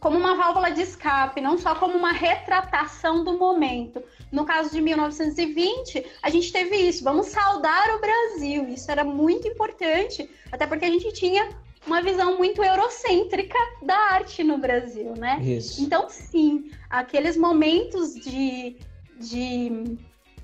como 0.00 0.18
uma 0.18 0.34
válvula 0.36 0.70
de 0.70 0.82
escape, 0.82 1.40
não 1.40 1.56
só 1.56 1.74
como 1.74 1.96
uma 1.96 2.12
retratação 2.12 3.24
do 3.24 3.38
momento. 3.38 4.02
No 4.30 4.44
caso 4.44 4.70
de 4.70 4.80
1920, 4.80 6.04
a 6.22 6.30
gente 6.30 6.52
teve 6.52 6.76
isso, 6.76 7.02
vamos 7.02 7.26
saudar 7.26 7.96
o 7.96 8.00
Brasil. 8.00 8.68
Isso 8.68 8.90
era 8.90 9.04
muito 9.04 9.48
importante, 9.48 10.28
até 10.52 10.66
porque 10.66 10.84
a 10.84 10.90
gente 10.90 11.12
tinha 11.12 11.48
uma 11.86 12.02
visão 12.02 12.36
muito 12.36 12.62
eurocêntrica 12.62 13.58
da 13.82 13.96
arte 13.96 14.42
no 14.42 14.58
Brasil, 14.58 15.14
né? 15.16 15.38
Isso. 15.40 15.82
Então, 15.82 16.08
sim, 16.08 16.70
aqueles 16.90 17.36
momentos 17.36 18.14
de, 18.14 18.76
de 19.18 19.96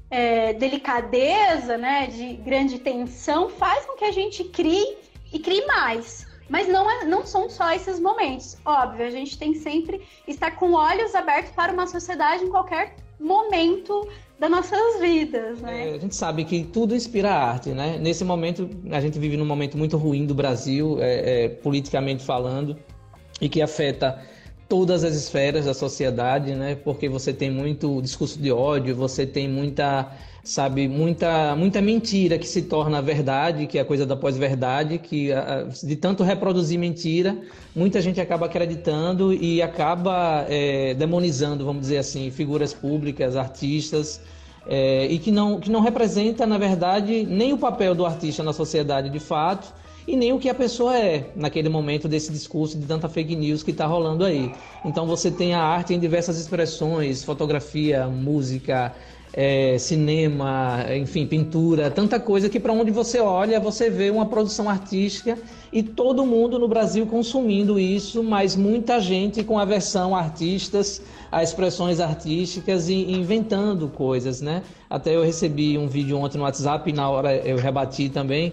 é, 0.09 0.53
delicadeza, 0.53 1.77
né, 1.77 2.07
de 2.07 2.35
grande 2.35 2.79
tensão, 2.79 3.49
faz 3.49 3.85
com 3.85 3.97
que 3.97 4.05
a 4.05 4.13
gente 4.13 4.45
crie 4.45 4.99
e 5.33 5.39
crie 5.39 5.67
mais. 5.67 6.27
Mas 6.49 6.69
não, 6.69 6.91
é, 6.91 7.05
não 7.05 7.25
são 7.25 7.49
só 7.49 7.73
esses 7.73 7.99
momentos. 7.99 8.57
Óbvio, 8.65 9.07
a 9.07 9.11
gente 9.11 9.39
tem 9.39 9.55
sempre 9.55 10.03
estar 10.27 10.53
com 10.53 10.73
olhos 10.73 11.15
abertos 11.15 11.53
para 11.53 11.73
uma 11.73 11.87
sociedade 11.87 12.45
em 12.45 12.51
qualquer 12.51 12.95
momento 13.19 14.07
das 14.39 14.51
nossas 14.51 15.01
vidas, 15.01 15.61
né? 15.61 15.91
É, 15.91 15.95
a 15.95 15.99
gente 15.99 16.17
sabe 16.17 16.45
que 16.45 16.65
tudo 16.65 16.97
inspira 16.97 17.31
arte, 17.31 17.71
né? 17.71 17.97
Nesse 17.99 18.25
momento, 18.25 18.69
a 18.91 19.01
gente 19.01 19.19
vive 19.19 19.37
num 19.37 19.47
momento 19.47 19.79
muito 19.79 19.97
ruim 19.97 20.27
do 20.27 20.35
Brasil, 20.35 20.99
é, 21.01 21.45
é, 21.45 21.49
politicamente 21.49 22.25
falando, 22.25 22.77
e 23.41 23.49
que 23.49 23.63
afeta 23.63 24.21
todas 24.69 25.05
as 25.05 25.15
esferas 25.15 25.67
da 25.67 25.75
sociedade, 25.75 26.55
né? 26.55 26.75
Porque 26.75 27.09
você 27.09 27.33
tem 27.33 27.51
muito 27.51 28.03
discurso 28.03 28.41
de 28.41 28.51
ódio, 28.51 28.97
você 28.97 29.25
tem 29.25 29.49
muita, 29.49 30.11
sabe, 30.45 30.89
muita, 30.89 31.55
muita 31.55 31.81
mentira 31.81 32.37
que 32.37 32.47
se 32.47 32.63
torna 32.63 33.01
verdade, 33.01 33.67
que 33.67 33.79
é 33.79 33.83
a 33.83 33.85
coisa 33.85 34.05
da 34.05 34.17
pós-verdade, 34.17 34.99
que 34.99 35.31
de 35.85 35.97
tanto 35.97 36.25
reproduzir 36.25 36.79
mentira, 36.79 37.37
muita 37.75 38.01
gente 38.01 38.21
acaba 38.21 38.47
acreditando 38.47 39.33
e 39.33 39.63
acaba 39.63 40.45
é, 40.49 40.95
demonizando, 40.95 41.65
vamos 41.65 41.83
dizer 41.83 41.99
assim, 41.99 42.31
figuras 42.31 42.75
públicas, 42.75 43.37
artistas, 43.37 44.21
é, 44.67 45.07
e 45.07 45.19
que 45.19 45.31
não, 45.31 45.61
que 45.61 45.71
não 45.71 45.81
representa, 45.81 46.47
na 46.47 46.59
verdade, 46.59 47.25
nem 47.25 47.53
o 47.53 47.59
papel 47.59 47.95
do 47.95 48.05
artista 48.05 48.43
na 48.43 48.53
sociedade 48.53 49.11
de 49.11 49.21
fato, 49.21 49.73
e 50.07 50.17
nem 50.17 50.33
o 50.33 50.39
que 50.39 50.49
a 50.49 50.55
pessoa 50.55 50.99
é 50.99 51.31
naquele 51.37 51.69
momento 51.69 52.09
desse 52.09 52.33
discurso 52.33 52.77
de 52.77 52.87
tanta 52.87 53.09
fake 53.09 53.37
news 53.37 53.63
que 53.63 53.71
está 53.71 53.87
rolando 53.87 54.25
aí. 54.25 54.53
Então 54.85 55.07
você 55.07 55.31
tem 55.31 55.55
a 55.55 55.63
arte 55.63 55.95
em 55.95 55.99
diversas 56.01 56.41
expressões, 56.41 57.23
fotografia, 57.23 58.09
música, 58.09 58.93
é, 59.33 59.79
cinema, 59.79 60.85
enfim, 60.95 61.27
pintura, 61.27 61.91
tanta 61.91 62.21
coisa 62.21 62.49
que 62.49 62.61
para 62.61 62.73
onde 62.73 62.91
você 62.91 63.19
olha 63.19 63.59
você 63.59 63.89
vê 63.89 64.11
uma 64.11 64.27
produção 64.27 64.69
artística 64.69 65.39
e 65.73 65.83
todo 65.83 66.27
mundo 66.27 66.59
no 66.59 66.69
Brasil 66.69 67.07
consumindo 67.07 67.79
isso, 67.79 68.23
mas 68.23 68.55
muita 68.55 69.01
gente 69.01 69.43
com 69.43 69.59
aversão 69.59 70.15
a 70.15 70.21
artistas, 70.21 71.01
a 71.31 71.43
expressões 71.43 71.99
artísticas 71.99 72.89
e 72.89 72.95
inventando 72.95 73.89
coisas, 73.89 74.43
né? 74.43 74.63
Até 74.89 75.17
eu 75.17 75.23
recebi 75.23 75.79
um 75.79 75.89
vídeo 75.89 76.19
ontem 76.19 76.37
no 76.37 76.45
WhatsApp 76.45 76.91
e 76.91 76.93
na 76.93 77.09
hora 77.09 77.35
eu 77.37 77.57
rebati 77.57 78.11
também 78.11 78.53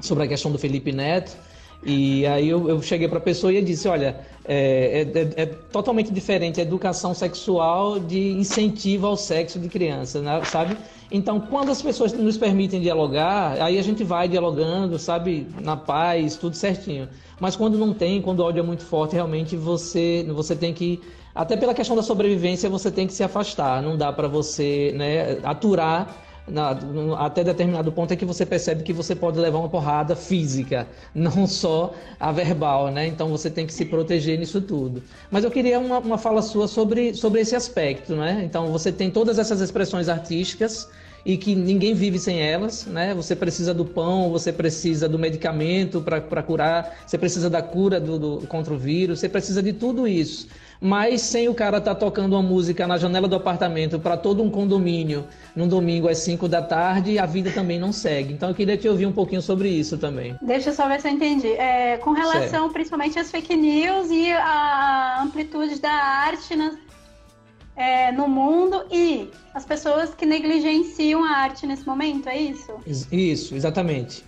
sobre 0.00 0.24
a 0.24 0.26
questão 0.26 0.50
do 0.50 0.58
Felipe 0.58 0.92
Neto. 0.92 1.36
E 1.82 2.26
aí 2.26 2.48
eu, 2.48 2.68
eu 2.68 2.82
cheguei 2.82 3.08
para 3.08 3.18
a 3.18 3.22
pessoa 3.22 3.52
e 3.52 3.62
disse, 3.62 3.88
olha, 3.88 4.20
é, 4.44 5.06
é, 5.14 5.42
é, 5.42 5.46
totalmente 5.46 6.12
diferente 6.12 6.60
a 6.60 6.62
educação 6.62 7.14
sexual 7.14 7.98
de 7.98 8.32
incentivo 8.32 9.06
ao 9.06 9.16
sexo 9.16 9.58
de 9.58 9.68
criança, 9.68 10.20
né, 10.20 10.42
sabe? 10.44 10.76
Então, 11.10 11.40
quando 11.40 11.70
as 11.70 11.80
pessoas 11.80 12.12
nos 12.12 12.36
permitem 12.36 12.80
dialogar, 12.80 13.60
aí 13.60 13.78
a 13.78 13.82
gente 13.82 14.04
vai 14.04 14.28
dialogando, 14.28 14.98
sabe, 14.98 15.46
na 15.60 15.76
paz, 15.76 16.36
tudo 16.36 16.54
certinho. 16.54 17.08
Mas 17.40 17.56
quando 17.56 17.78
não 17.78 17.92
tem, 17.92 18.20
quando 18.20 18.40
o 18.40 18.44
ódio 18.44 18.60
é 18.60 18.62
muito 18.62 18.84
forte, 18.84 19.14
realmente 19.14 19.56
você, 19.56 20.24
você 20.32 20.54
tem 20.54 20.72
que, 20.72 21.00
até 21.34 21.56
pela 21.56 21.74
questão 21.74 21.96
da 21.96 22.02
sobrevivência, 22.02 22.68
você 22.68 22.90
tem 22.90 23.06
que 23.06 23.12
se 23.12 23.24
afastar. 23.24 23.82
Não 23.82 23.96
dá 23.96 24.12
para 24.12 24.28
você 24.28 24.92
né, 24.94 25.38
aturar 25.42 26.29
na, 26.48 26.70
até 27.18 27.44
determinado 27.44 27.92
ponto 27.92 28.12
é 28.12 28.16
que 28.16 28.24
você 28.24 28.44
percebe 28.44 28.82
que 28.82 28.92
você 28.92 29.14
pode 29.14 29.38
levar 29.38 29.58
uma 29.58 29.68
porrada 29.68 30.16
física, 30.16 30.86
não 31.14 31.46
só 31.46 31.94
a 32.18 32.32
verbal, 32.32 32.90
né? 32.90 33.06
Então 33.06 33.28
você 33.28 33.50
tem 33.50 33.66
que 33.66 33.72
se 33.72 33.84
proteger 33.84 34.38
nisso 34.38 34.60
tudo. 34.60 35.02
Mas 35.30 35.44
eu 35.44 35.50
queria 35.50 35.78
uma, 35.78 35.98
uma 35.98 36.18
fala 36.18 36.42
sua 36.42 36.66
sobre, 36.68 37.14
sobre 37.14 37.40
esse 37.40 37.54
aspecto, 37.54 38.14
né? 38.14 38.42
Então 38.44 38.70
você 38.72 38.90
tem 38.90 39.10
todas 39.10 39.38
essas 39.38 39.60
expressões 39.60 40.08
artísticas 40.08 40.88
e 41.24 41.36
que 41.36 41.54
ninguém 41.54 41.94
vive 41.94 42.18
sem 42.18 42.40
elas, 42.40 42.86
né? 42.86 43.14
Você 43.14 43.36
precisa 43.36 43.74
do 43.74 43.84
pão, 43.84 44.30
você 44.30 44.52
precisa 44.52 45.08
do 45.08 45.18
medicamento 45.18 46.00
para 46.00 46.42
curar, 46.42 47.02
você 47.06 47.18
precisa 47.18 47.50
da 47.50 47.62
cura 47.62 48.00
do, 48.00 48.18
do, 48.18 48.46
contra 48.46 48.72
o 48.72 48.78
vírus, 48.78 49.20
você 49.20 49.28
precisa 49.28 49.62
de 49.62 49.72
tudo 49.72 50.06
isso. 50.06 50.48
Mas 50.80 51.20
sem 51.20 51.46
o 51.46 51.54
cara 51.54 51.76
estar 51.76 51.94
tá 51.94 52.00
tocando 52.00 52.32
uma 52.32 52.42
música 52.42 52.86
na 52.86 52.96
janela 52.96 53.28
do 53.28 53.36
apartamento 53.36 54.00
para 54.00 54.16
todo 54.16 54.42
um 54.42 54.50
condomínio 54.50 55.26
num 55.54 55.68
domingo 55.68 56.08
às 56.08 56.18
5 56.18 56.48
da 56.48 56.62
tarde, 56.62 57.18
a 57.18 57.26
vida 57.26 57.50
também 57.50 57.78
não 57.78 57.92
segue. 57.92 58.32
Então 58.32 58.48
eu 58.48 58.54
queria 58.54 58.78
te 58.78 58.88
ouvir 58.88 59.04
um 59.04 59.12
pouquinho 59.12 59.42
sobre 59.42 59.68
isso 59.68 59.98
também. 59.98 60.34
Deixa 60.40 60.70
eu 60.70 60.74
só 60.74 60.88
ver 60.88 61.00
se 61.00 61.08
eu 61.08 61.12
entendi. 61.12 61.48
É, 61.48 61.98
com 61.98 62.12
relação 62.12 62.48
certo. 62.48 62.72
principalmente 62.72 63.18
às 63.18 63.30
fake 63.30 63.54
news 63.54 64.10
e 64.10 64.32
a 64.32 65.22
amplitude 65.22 65.78
da 65.80 65.92
arte 65.92 66.56
nas, 66.56 66.74
é, 67.76 68.10
no 68.12 68.26
mundo 68.26 68.84
e 68.90 69.30
as 69.52 69.66
pessoas 69.66 70.14
que 70.14 70.24
negligenciam 70.24 71.22
a 71.22 71.30
arte 71.30 71.66
nesse 71.66 71.86
momento, 71.86 72.26
é 72.28 72.38
isso? 72.38 72.72
Isso, 73.12 73.54
exatamente. 73.54 74.24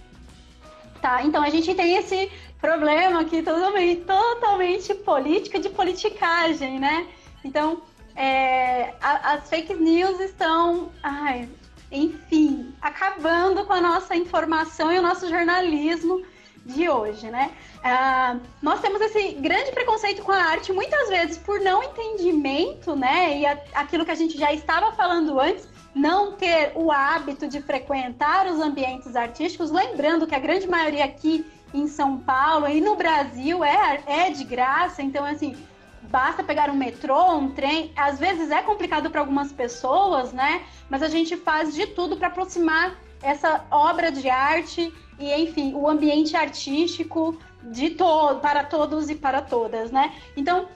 Tá, 1.00 1.24
então 1.24 1.42
a 1.42 1.50
gente 1.50 1.74
tem 1.74 1.96
esse 1.96 2.30
problema 2.62 3.22
aqui 3.22 3.42
totalmente, 3.42 4.02
totalmente 4.02 4.94
política 4.94 5.58
de 5.58 5.68
politicagem, 5.68 6.78
né? 6.78 7.08
Então, 7.44 7.82
é, 8.14 8.94
a, 9.00 9.32
as 9.34 9.50
fake 9.50 9.74
news 9.74 10.20
estão, 10.20 10.92
ai, 11.02 11.48
enfim, 11.90 12.72
acabando 12.80 13.66
com 13.66 13.72
a 13.72 13.80
nossa 13.80 14.14
informação 14.14 14.92
e 14.92 14.98
o 14.98 15.02
nosso 15.02 15.28
jornalismo 15.28 16.22
de 16.64 16.88
hoje, 16.88 17.28
né? 17.28 17.50
Uh, 17.78 18.40
nós 18.62 18.80
temos 18.80 19.00
esse 19.00 19.32
grande 19.32 19.72
preconceito 19.72 20.22
com 20.22 20.30
a 20.30 20.36
arte, 20.36 20.72
muitas 20.72 21.08
vezes 21.08 21.38
por 21.38 21.60
não 21.60 21.82
entendimento, 21.82 22.94
né? 22.94 23.38
E 23.40 23.44
a, 23.44 23.58
aquilo 23.74 24.04
que 24.04 24.12
a 24.12 24.14
gente 24.14 24.38
já 24.38 24.52
estava 24.52 24.92
falando 24.92 25.40
antes, 25.40 25.68
não 25.92 26.32
ter 26.32 26.70
o 26.76 26.92
hábito 26.92 27.48
de 27.48 27.60
frequentar 27.60 28.46
os 28.46 28.60
ambientes 28.60 29.16
artísticos, 29.16 29.72
lembrando 29.72 30.28
que 30.28 30.34
a 30.36 30.38
grande 30.38 30.68
maioria 30.68 31.04
aqui 31.04 31.44
em 31.72 31.86
São 31.86 32.18
Paulo 32.18 32.68
e 32.68 32.80
no 32.80 32.96
Brasil 32.96 33.64
é, 33.64 34.02
é 34.06 34.30
de 34.30 34.44
graça, 34.44 35.02
então 35.02 35.24
assim, 35.24 35.56
basta 36.02 36.42
pegar 36.42 36.70
um 36.70 36.74
metrô, 36.74 37.32
um 37.32 37.50
trem. 37.50 37.92
Às 37.96 38.18
vezes 38.18 38.50
é 38.50 38.62
complicado 38.62 39.10
para 39.10 39.20
algumas 39.20 39.52
pessoas, 39.52 40.32
né? 40.32 40.62
Mas 40.90 41.02
a 41.02 41.08
gente 41.08 41.36
faz 41.36 41.74
de 41.74 41.86
tudo 41.86 42.16
para 42.16 42.28
aproximar 42.28 42.96
essa 43.22 43.64
obra 43.70 44.10
de 44.10 44.28
arte 44.28 44.92
e, 45.18 45.32
enfim, 45.32 45.72
o 45.74 45.88
ambiente 45.88 46.36
artístico 46.36 47.38
de 47.64 47.90
todo, 47.90 48.40
para 48.40 48.64
todos 48.64 49.08
e 49.08 49.14
para 49.14 49.40
todas, 49.40 49.90
né? 49.90 50.12
Então, 50.36 50.68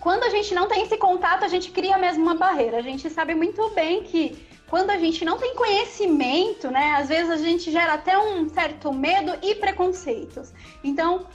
quando 0.00 0.24
a 0.24 0.30
gente 0.30 0.54
não 0.54 0.68
tem 0.68 0.82
esse 0.82 0.96
contato, 0.96 1.44
a 1.44 1.48
gente 1.48 1.70
cria 1.70 1.98
mesmo 1.98 2.22
uma 2.22 2.34
barreira. 2.34 2.78
A 2.78 2.82
gente 2.82 3.10
sabe 3.10 3.34
muito 3.34 3.68
bem 3.70 4.02
que 4.04 4.51
quando 4.72 4.88
a 4.88 4.96
gente 4.96 5.22
não 5.22 5.36
tem 5.36 5.54
conhecimento, 5.54 6.70
né, 6.70 6.94
às 6.96 7.06
vezes 7.06 7.30
a 7.30 7.36
gente 7.36 7.70
gera 7.70 7.92
até 7.92 8.16
um 8.16 8.48
certo 8.48 8.90
medo 8.90 9.36
e 9.42 9.54
preconceitos. 9.54 10.50
Então, 10.82 11.26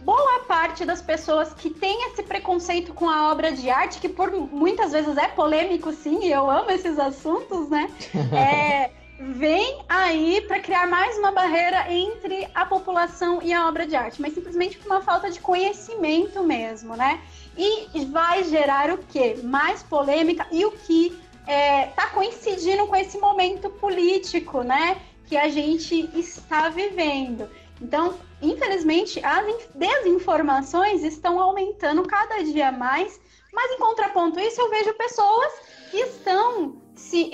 boa 0.00 0.38
parte 0.48 0.86
das 0.86 1.02
pessoas 1.02 1.52
que 1.52 1.68
tem 1.68 2.06
esse 2.06 2.22
preconceito 2.22 2.94
com 2.94 3.06
a 3.06 3.30
obra 3.30 3.52
de 3.52 3.68
arte, 3.68 3.98
que 3.98 4.08
por 4.08 4.30
muitas 4.32 4.92
vezes 4.92 5.18
é 5.18 5.28
polêmico, 5.28 5.92
sim, 5.92 6.24
e 6.24 6.32
eu 6.32 6.50
amo 6.50 6.70
esses 6.70 6.98
assuntos, 6.98 7.68
né? 7.68 7.90
É, 8.34 8.90
vem 9.20 9.82
aí 9.86 10.40
para 10.48 10.58
criar 10.60 10.86
mais 10.86 11.18
uma 11.18 11.30
barreira 11.30 11.92
entre 11.92 12.48
a 12.54 12.64
população 12.64 13.42
e 13.42 13.52
a 13.52 13.68
obra 13.68 13.86
de 13.86 13.96
arte, 13.96 14.22
mas 14.22 14.32
simplesmente 14.32 14.78
por 14.78 14.86
uma 14.86 15.02
falta 15.02 15.30
de 15.30 15.40
conhecimento 15.40 16.42
mesmo, 16.42 16.96
né? 16.96 17.20
E 17.54 18.06
vai 18.06 18.44
gerar 18.44 18.90
o 18.90 18.96
quê? 18.96 19.40
Mais 19.42 19.82
polêmica 19.82 20.46
e 20.50 20.64
o 20.64 20.70
que 20.70 21.27
está 21.48 21.54
é, 21.54 21.86
tá 21.86 22.10
coincidindo 22.10 22.86
com 22.86 22.94
esse 22.94 23.18
momento 23.18 23.70
político, 23.70 24.62
né? 24.62 25.00
Que 25.26 25.36
a 25.36 25.48
gente 25.48 26.10
está 26.14 26.68
vivendo. 26.68 27.48
Então, 27.80 28.18
infelizmente, 28.42 29.24
as 29.24 29.68
desinformações 29.74 31.02
estão 31.02 31.40
aumentando 31.40 32.02
cada 32.02 32.42
dia 32.44 32.70
mais, 32.70 33.18
mas 33.52 33.72
em 33.72 33.78
contraponto 33.78 34.38
a 34.38 34.44
isso, 34.44 34.60
eu 34.60 34.68
vejo 34.68 34.92
pessoas 34.94 35.52
que 35.90 35.96
estão 35.98 36.76
se 36.94 37.30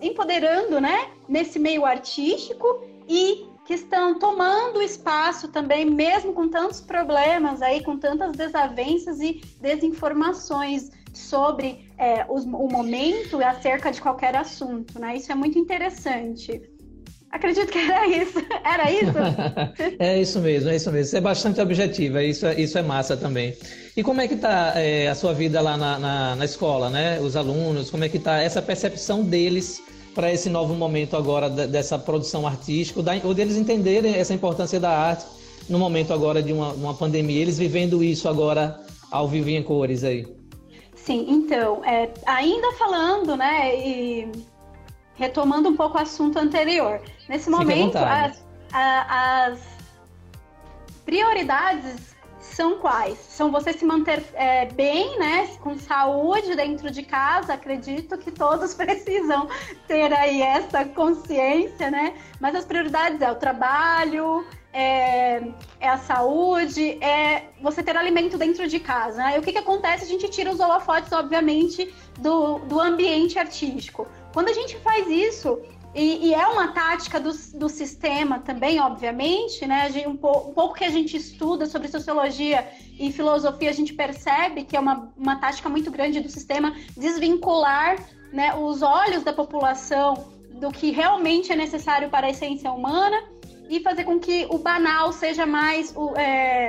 empoderando, 0.00 0.80
né, 0.80 1.10
nesse 1.28 1.58
meio 1.58 1.84
artístico 1.84 2.82
e 3.06 3.48
que 3.66 3.74
estão 3.74 4.18
tomando 4.18 4.80
espaço 4.80 5.48
também, 5.48 5.84
mesmo 5.84 6.32
com 6.32 6.48
tantos 6.48 6.80
problemas 6.80 7.60
aí, 7.62 7.82
com 7.82 7.98
tantas 7.98 8.32
desavenças 8.32 9.20
e 9.20 9.42
desinformações 9.60 10.90
sobre 11.18 11.88
é, 11.98 12.26
os, 12.28 12.44
o 12.44 12.68
momento 12.68 13.42
acerca 13.42 13.90
de 13.90 14.00
qualquer 14.00 14.36
assunto, 14.36 14.98
né? 14.98 15.16
Isso 15.16 15.30
é 15.30 15.34
muito 15.34 15.58
interessante. 15.58 16.60
Acredito 17.34 17.72
que 17.72 17.78
era 17.78 18.06
isso. 18.06 18.38
Era 18.64 18.92
isso? 18.92 19.12
é 19.98 20.20
isso 20.20 20.40
mesmo, 20.40 20.70
é 20.70 20.76
isso 20.76 20.92
mesmo. 20.92 21.06
Isso 21.06 21.16
é 21.16 21.20
bastante 21.20 21.60
objetivo, 21.60 22.20
isso 22.20 22.46
é, 22.46 22.60
isso 22.60 22.78
é 22.78 22.82
massa 22.82 23.16
também. 23.16 23.56
E 23.96 24.04
como 24.04 24.20
é 24.20 24.28
que 24.28 24.34
está 24.34 24.74
é, 24.76 25.08
a 25.08 25.16
sua 25.16 25.32
vida 25.32 25.60
lá 25.60 25.76
na, 25.76 25.98
na, 25.98 26.36
na, 26.36 26.44
escola, 26.44 26.88
né? 26.90 27.18
Os 27.20 27.34
alunos, 27.34 27.90
como 27.90 28.04
é 28.04 28.08
que 28.08 28.18
está 28.18 28.40
essa 28.40 28.62
percepção 28.62 29.24
deles 29.24 29.82
para 30.14 30.32
esse 30.32 30.48
novo 30.48 30.74
momento 30.74 31.16
agora 31.16 31.50
dessa 31.50 31.98
produção 31.98 32.46
artística, 32.46 33.00
ou 33.24 33.34
deles 33.34 33.56
entenderem 33.56 34.14
essa 34.14 34.32
importância 34.32 34.78
da 34.78 34.90
arte 34.90 35.24
no 35.68 35.76
momento 35.76 36.12
agora 36.12 36.40
de 36.40 36.52
uma, 36.52 36.72
uma 36.72 36.94
pandemia, 36.94 37.42
eles 37.42 37.58
vivendo 37.58 38.04
isso 38.04 38.28
agora 38.28 38.80
ao 39.10 39.26
vivo 39.26 39.50
em 39.50 39.62
cores 39.62 40.04
aí? 40.04 40.24
Sim, 41.04 41.26
então, 41.28 41.84
é, 41.84 42.10
ainda 42.24 42.72
falando, 42.72 43.36
né, 43.36 43.76
e 43.76 44.32
retomando 45.14 45.68
um 45.68 45.76
pouco 45.76 45.98
o 45.98 46.00
assunto 46.00 46.38
anterior. 46.38 46.98
Nesse 47.28 47.50
momento, 47.50 47.98
as, 47.98 48.42
a, 48.72 49.44
as 49.44 49.60
prioridades 51.04 52.14
são 52.40 52.78
quais? 52.78 53.18
São 53.18 53.52
você 53.52 53.74
se 53.74 53.84
manter 53.84 54.24
é, 54.32 54.64
bem, 54.64 55.18
né, 55.18 55.46
com 55.62 55.76
saúde 55.76 56.56
dentro 56.56 56.90
de 56.90 57.02
casa. 57.02 57.52
Acredito 57.52 58.16
que 58.16 58.30
todos 58.30 58.72
precisam 58.74 59.46
ter 59.86 60.10
aí 60.10 60.40
essa 60.40 60.86
consciência, 60.86 61.90
né? 61.90 62.14
Mas 62.40 62.54
as 62.54 62.64
prioridades 62.64 63.20
é 63.20 63.30
o 63.30 63.34
trabalho, 63.34 64.42
é, 64.74 65.40
é, 65.78 65.88
a 65.88 65.96
saúde, 65.96 66.98
é 67.02 67.44
você 67.62 67.80
ter 67.80 67.96
alimento 67.96 68.36
dentro 68.36 68.66
de 68.66 68.80
casa. 68.80 69.18
Né? 69.18 69.36
E 69.36 69.38
o 69.38 69.42
que, 69.42 69.52
que 69.52 69.58
acontece? 69.58 70.04
A 70.04 70.08
gente 70.08 70.28
tira 70.28 70.50
os 70.50 70.58
holofotes, 70.58 71.12
obviamente, 71.12 71.94
do, 72.18 72.58
do 72.58 72.80
ambiente 72.80 73.38
artístico. 73.38 74.08
Quando 74.32 74.48
a 74.48 74.52
gente 74.52 74.76
faz 74.78 75.08
isso, 75.08 75.60
e, 75.94 76.26
e, 76.26 76.34
é 76.34 76.44
uma 76.48 76.72
tática 76.72 77.20
do, 77.20 77.30
do 77.54 77.68
sistema 77.68 78.40
também, 78.40 78.80
obviamente, 78.80 79.64
né? 79.64 79.88
Gente, 79.92 80.08
um, 80.08 80.16
po, 80.16 80.48
um, 80.48 80.52
pouco 80.52 80.74
que 80.74 80.82
a 80.82 80.90
gente 80.90 81.16
estuda 81.16 81.66
sobre 81.66 81.86
sociologia 81.86 82.68
e 82.98 83.12
filosofia, 83.12 83.70
a 83.70 83.72
gente 83.72 83.94
percebe 83.94 84.64
que 84.64 84.76
é 84.76 84.80
uma, 84.80 85.12
uma 85.16 85.36
tática 85.36 85.68
muito 85.68 85.92
grande 85.92 86.18
do 86.18 86.28
sistema 86.28 86.74
desvincular 86.96 87.96
né, 88.32 88.52
os 88.56 88.82
olhos 88.82 89.22
da 89.22 89.32
população 89.32 90.34
do 90.54 90.72
que 90.72 90.90
realmente 90.90 91.52
é 91.52 91.56
necessário 91.56 92.08
para 92.10 92.26
a 92.26 92.30
essência 92.30 92.72
humana 92.72 93.16
e 93.68 93.80
fazer 93.80 94.04
com 94.04 94.18
que 94.18 94.46
o 94.50 94.58
banal 94.58 95.12
seja 95.12 95.46
mais 95.46 95.94
é, 96.16 96.68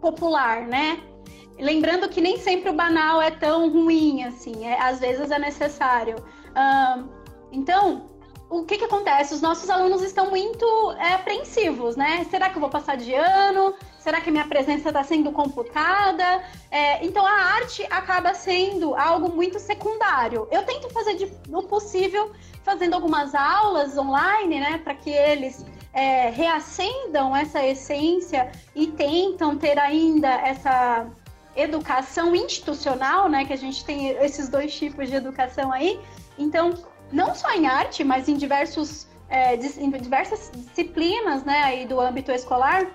popular, 0.00 0.62
né? 0.62 1.00
Lembrando 1.58 2.08
que 2.08 2.20
nem 2.20 2.38
sempre 2.38 2.70
o 2.70 2.72
banal 2.72 3.20
é 3.20 3.30
tão 3.30 3.70
ruim 3.70 4.24
assim, 4.24 4.66
é, 4.66 4.80
às 4.80 5.00
vezes 5.00 5.30
é 5.30 5.38
necessário. 5.38 6.16
Um, 6.56 7.08
então, 7.52 8.10
o 8.52 8.64
que, 8.64 8.76
que 8.76 8.84
acontece? 8.84 9.32
Os 9.32 9.40
nossos 9.40 9.70
alunos 9.70 10.02
estão 10.02 10.28
muito 10.28 10.66
é, 10.98 11.14
apreensivos, 11.14 11.96
né? 11.96 12.26
Será 12.30 12.50
que 12.50 12.56
eu 12.56 12.60
vou 12.60 12.68
passar 12.68 12.96
de 12.96 13.14
ano? 13.14 13.74
Será 13.98 14.20
que 14.20 14.30
minha 14.30 14.46
presença 14.46 14.88
está 14.88 15.02
sendo 15.02 15.32
computada? 15.32 16.42
É, 16.70 17.04
então 17.04 17.26
a 17.26 17.32
arte 17.32 17.86
acaba 17.90 18.34
sendo 18.34 18.94
algo 18.94 19.30
muito 19.30 19.58
secundário. 19.58 20.46
Eu 20.50 20.64
tento 20.64 20.90
fazer 20.90 21.32
o 21.48 21.62
possível 21.62 22.32
fazendo 22.62 22.94
algumas 22.94 23.34
aulas 23.34 23.96
online, 23.96 24.60
né, 24.60 24.78
para 24.84 24.94
que 24.94 25.10
eles 25.10 25.64
é, 25.92 26.30
reacendam 26.30 27.36
essa 27.36 27.64
essência 27.64 28.50
e 28.74 28.86
tentam 28.86 29.56
ter 29.56 29.78
ainda 29.78 30.28
essa 30.28 31.06
educação 31.54 32.34
institucional, 32.34 33.28
né, 33.28 33.44
que 33.44 33.52
a 33.52 33.56
gente 33.56 33.84
tem 33.84 34.08
esses 34.08 34.48
dois 34.48 34.74
tipos 34.74 35.08
de 35.08 35.16
educação 35.16 35.70
aí. 35.70 36.00
Então, 36.38 36.72
não 37.12 37.34
só 37.34 37.52
em 37.52 37.66
arte, 37.66 38.02
mas 38.02 38.28
em 38.28 38.36
diversos 38.36 39.06
é, 39.28 39.54
em 39.54 39.90
diversas 39.90 40.50
disciplinas, 40.54 41.42
né, 41.42 41.62
aí 41.62 41.86
do 41.86 41.98
âmbito 41.98 42.30
escolar, 42.30 42.86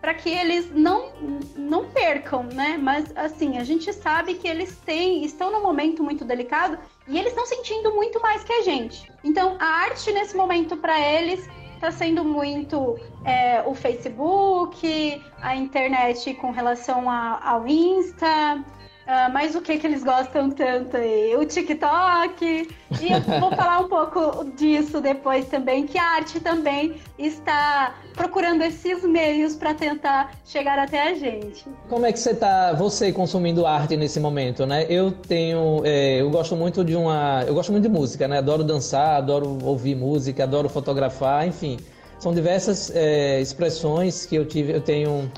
para 0.00 0.14
que 0.14 0.28
eles 0.28 0.70
não 0.70 1.12
não 1.56 1.88
percam, 1.88 2.42
né? 2.42 2.78
Mas 2.78 3.10
assim, 3.16 3.56
a 3.56 3.64
gente 3.64 3.90
sabe 3.90 4.34
que 4.34 4.46
eles 4.46 4.76
têm 4.84 5.24
estão 5.24 5.50
num 5.50 5.62
momento 5.62 6.02
muito 6.02 6.26
delicado 6.26 6.78
e 7.08 7.18
eles 7.18 7.30
estão 7.30 7.46
sentindo 7.46 7.94
muito 7.94 8.20
mais 8.20 8.44
que 8.44 8.52
a 8.52 8.62
gente. 8.62 9.10
Então, 9.22 9.56
a 9.58 9.64
arte 9.64 10.12
nesse 10.12 10.36
momento 10.36 10.76
para 10.76 11.00
eles 11.00 11.48
está 11.84 11.92
sendo 11.92 12.24
muito 12.24 12.98
é, 13.26 13.62
o 13.66 13.74
Facebook, 13.74 15.22
a 15.42 15.54
internet 15.54 16.32
com 16.34 16.50
relação 16.50 17.10
a, 17.10 17.38
ao 17.46 17.68
Insta, 17.68 18.64
Uh, 19.04 19.30
mas 19.32 19.54
o 19.54 19.60
que 19.60 19.78
que 19.78 19.86
eles 19.86 20.02
gostam 20.02 20.50
tanto 20.50 20.96
aí? 20.96 21.36
O 21.36 21.44
TikTok. 21.44 22.68
E 23.02 23.12
eu 23.12 23.20
vou 23.38 23.50
falar 23.54 23.80
um 23.80 23.88
pouco 23.88 24.44
disso 24.56 25.00
depois 25.00 25.46
também, 25.46 25.86
que 25.86 25.98
a 25.98 26.04
arte 26.16 26.40
também 26.40 26.94
está 27.18 27.94
procurando 28.14 28.62
esses 28.62 29.04
meios 29.04 29.56
para 29.56 29.74
tentar 29.74 30.32
chegar 30.44 30.78
até 30.78 31.10
a 31.10 31.14
gente. 31.14 31.66
Como 31.88 32.06
é 32.06 32.12
que 32.12 32.18
você 32.18 32.30
está, 32.30 32.72
você 32.72 33.12
consumindo 33.12 33.66
arte 33.66 33.94
nesse 33.94 34.18
momento, 34.18 34.64
né? 34.64 34.86
Eu 34.88 35.12
tenho, 35.12 35.82
é, 35.84 36.22
eu 36.22 36.30
gosto 36.30 36.56
muito 36.56 36.82
de 36.82 36.96
uma, 36.96 37.44
eu 37.46 37.54
gosto 37.54 37.72
muito 37.72 37.82
de 37.82 37.90
música, 37.90 38.26
né? 38.26 38.38
Adoro 38.38 38.64
dançar, 38.64 39.16
adoro 39.16 39.58
ouvir 39.62 39.94
música, 39.94 40.44
adoro 40.44 40.68
fotografar, 40.68 41.46
enfim, 41.46 41.76
são 42.18 42.32
diversas 42.32 42.90
é, 42.94 43.38
expressões 43.40 44.24
que 44.24 44.36
eu 44.36 44.46
tive, 44.46 44.72
eu 44.72 44.80
tenho 44.80 45.30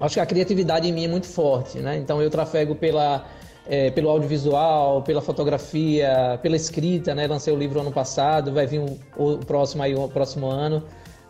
acho 0.00 0.14
que 0.14 0.20
a 0.20 0.26
criatividade 0.26 0.88
em 0.88 0.92
mim 0.92 1.04
é 1.04 1.08
muito 1.08 1.26
forte, 1.26 1.78
né? 1.78 1.96
Então 1.96 2.20
eu 2.20 2.30
trafego 2.30 2.74
pela, 2.74 3.26
é, 3.66 3.90
pelo 3.90 4.08
audiovisual, 4.08 5.02
pela 5.02 5.20
fotografia, 5.20 6.38
pela 6.42 6.56
escrita, 6.56 7.14
né? 7.14 7.26
Lancei 7.26 7.52
o 7.52 7.56
livro 7.56 7.80
ano 7.80 7.92
passado, 7.92 8.52
vai 8.52 8.66
vir 8.66 8.80
o, 8.80 8.98
o 9.16 9.38
próximo 9.38 9.82
aí, 9.82 9.94
o 9.94 10.08
próximo 10.08 10.46
ano. 10.46 10.82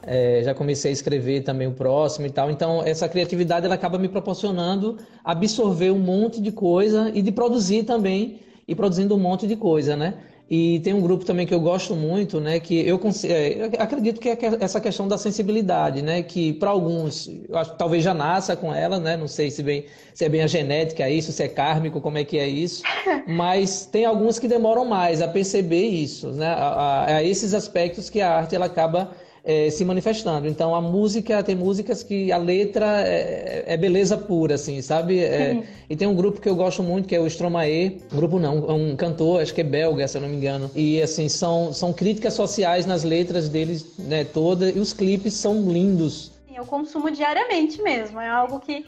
É, 0.07 0.43
já 0.45 0.55
comecei 0.55 0.91
a 0.91 0.93
escrever 0.93 1.43
também 1.43 1.67
o 1.67 1.73
próximo 1.73 2.27
e 2.27 2.31
tal. 2.31 2.51
Então, 2.51 2.83
essa 2.85 3.09
criatividade 3.09 3.65
ela 3.65 3.75
acaba 3.75 3.99
me 3.99 4.09
proporcionando 4.09 4.99
absorver 5.25 5.91
um 5.91 5.99
monte 5.99 6.43
de 6.43 6.53
coisa 6.53 7.11
e 7.15 7.23
de 7.23 7.33
produzir 7.33 7.85
também, 7.85 8.41
e 8.69 8.75
produzindo 8.75 9.15
um 9.15 9.19
monte 9.19 9.47
de 9.47 9.57
coisa, 9.57 9.97
né? 9.97 10.15
E 10.49 10.79
tem 10.81 10.93
um 10.93 11.01
grupo 11.01 11.25
também 11.25 11.47
que 11.47 11.55
eu 11.55 11.61
gosto 11.61 11.97
muito, 11.97 12.39
né? 12.39 12.61
Que 12.61 12.87
eu, 12.87 13.01
é, 13.25 13.65
eu 13.65 13.83
acredito 13.83 14.21
que 14.21 14.29
é 14.29 14.39
essa 14.61 14.79
questão 14.79 15.09
da 15.09 15.17
sensibilidade, 15.17 16.03
né? 16.03 16.23
Que 16.23 16.53
para 16.53 16.71
alguns, 16.71 17.31
eu 17.49 17.57
acho 17.57 17.73
que 17.73 17.79
talvez 17.79 18.05
já 18.05 18.13
nasça 18.13 18.55
com 18.55 18.73
ela, 18.73 19.01
né? 19.01 19.17
Não 19.17 19.27
sei 19.27 19.51
se, 19.51 19.63
bem, 19.63 19.87
se 20.13 20.23
é 20.25 20.29
bem 20.29 20.43
a 20.43 20.47
genética 20.47 21.05
é 21.05 21.11
isso, 21.11 21.33
se 21.33 21.43
é 21.43 21.49
kármico, 21.49 21.99
como 22.01 22.19
é 22.19 22.25
que 22.25 22.39
é 22.39 22.47
isso. 22.47 22.83
Mas 23.27 23.87
tem 23.87 24.05
alguns 24.05 24.39
que 24.39 24.47
demoram 24.47 24.85
mais 24.85 25.23
a 25.23 25.29
perceber 25.29 25.87
isso, 25.87 26.31
né? 26.33 26.47
A, 26.47 26.69
a, 26.69 27.17
a 27.17 27.25
esses 27.25 27.55
aspectos 27.55 28.11
que 28.11 28.21
a 28.21 28.37
arte 28.37 28.55
ela 28.55 28.67
acaba 28.67 29.13
é, 29.45 29.69
se 29.71 29.85
manifestando. 29.85 30.49
Então 30.49 30.75
a 30.75 30.81
música 30.81 31.43
tem 31.43 31.55
músicas 31.55 32.03
que 32.03 32.33
a 32.33 32.39
letra 32.39 33.03
é, 33.07 33.65
é 33.67 33.77
beleza 33.77 34.17
pura, 34.17 34.55
assim, 34.55 34.81
sabe? 34.81 35.19
É, 35.19 35.63
e 35.89 35.95
tem 35.95 36.09
um 36.09 36.15
grupo 36.15 36.41
que 36.41 36.49
eu 36.49 36.57
gosto 36.57 36.83
muito 36.83 37.07
que 37.07 37.15
é 37.15 37.21
o 37.21 37.27
Stromae, 37.27 38.01
grupo 38.11 38.39
não, 38.39 38.71
é 38.71 38.73
um 38.73 38.97
cantor, 38.97 39.43
acho 39.43 39.53
que 39.53 39.61
é 39.61 39.65
belga, 39.65 40.09
se 40.09 40.17
eu 40.17 40.23
não 40.23 40.29
me 40.29 40.37
engano. 40.37 40.71
E 40.75 41.01
assim 41.03 41.29
são 41.29 41.73
são 41.73 41.93
críticas 41.93 42.35
sociais 42.35 42.87
nas 42.87 43.05
letras 43.05 43.49
deles, 43.49 43.99
né? 43.99 44.25
Toda 44.25 44.71
e 44.71 44.79
os 44.79 44.93
clipes 44.93 45.35
são 45.35 45.71
lindos. 45.71 46.33
Eu 46.55 46.65
consumo 46.65 47.11
diariamente 47.11 47.83
mesmo, 47.83 48.21
é 48.21 48.29
algo 48.29 48.61
que 48.61 48.87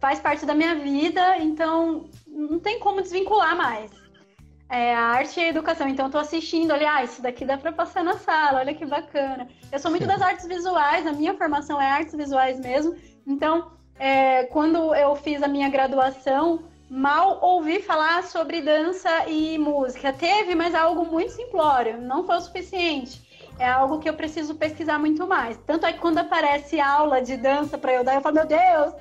faz 0.00 0.20
parte 0.20 0.46
da 0.46 0.54
minha 0.54 0.76
vida, 0.76 1.36
então 1.38 2.04
não 2.26 2.58
tem 2.60 2.78
como 2.78 3.02
desvincular 3.02 3.56
mais 3.56 3.97
é, 4.68 4.94
a 4.94 5.00
arte 5.00 5.40
e 5.40 5.44
a 5.44 5.48
educação. 5.48 5.88
Então, 5.88 6.06
eu 6.06 6.12
tô 6.12 6.18
assistindo, 6.18 6.72
olha, 6.72 6.92
ah, 6.92 7.04
isso 7.04 7.22
daqui 7.22 7.44
dá 7.44 7.56
para 7.56 7.72
passar 7.72 8.04
na 8.04 8.18
sala, 8.18 8.60
olha 8.60 8.74
que 8.74 8.84
bacana. 8.84 9.48
Eu 9.72 9.78
sou 9.78 9.90
muito 9.90 10.06
das 10.06 10.20
artes 10.20 10.46
visuais, 10.46 11.06
a 11.06 11.12
minha 11.12 11.34
formação 11.34 11.80
é 11.80 11.90
artes 11.90 12.14
visuais 12.14 12.60
mesmo. 12.60 12.94
Então, 13.26 13.70
é, 13.98 14.44
quando 14.44 14.94
eu 14.94 15.16
fiz 15.16 15.42
a 15.42 15.48
minha 15.48 15.68
graduação, 15.68 16.64
mal 16.88 17.38
ouvi 17.42 17.80
falar 17.82 18.22
sobre 18.22 18.60
dança 18.60 19.26
e 19.26 19.58
música. 19.58 20.12
Teve, 20.12 20.54
mas 20.54 20.74
é 20.74 20.78
algo 20.78 21.04
muito 21.04 21.32
simplório, 21.32 22.00
não 22.00 22.24
foi 22.24 22.36
o 22.36 22.40
suficiente. 22.40 23.26
É 23.58 23.68
algo 23.68 23.98
que 23.98 24.08
eu 24.08 24.14
preciso 24.14 24.54
pesquisar 24.54 25.00
muito 25.00 25.26
mais. 25.26 25.56
Tanto 25.66 25.84
é 25.84 25.92
que 25.92 25.98
quando 25.98 26.18
aparece 26.18 26.80
aula 26.80 27.20
de 27.20 27.36
dança 27.36 27.76
para 27.76 27.92
eu 27.92 28.04
dar, 28.04 28.14
eu 28.14 28.20
falo, 28.20 28.36
meu 28.36 28.46
Deus, 28.46 28.94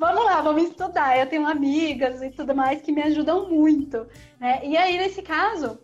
vamos 0.00 0.24
lá, 0.24 0.40
vamos 0.40 0.62
estudar. 0.64 1.18
Eu 1.18 1.26
tenho 1.26 1.46
amigas 1.46 2.22
e 2.22 2.30
tudo 2.30 2.54
mais 2.54 2.80
que 2.80 2.90
me 2.90 3.02
ajudam 3.02 3.48
muito. 3.50 4.06
Né? 4.40 4.60
E 4.64 4.76
aí, 4.76 4.96
nesse 4.96 5.20
caso, 5.20 5.78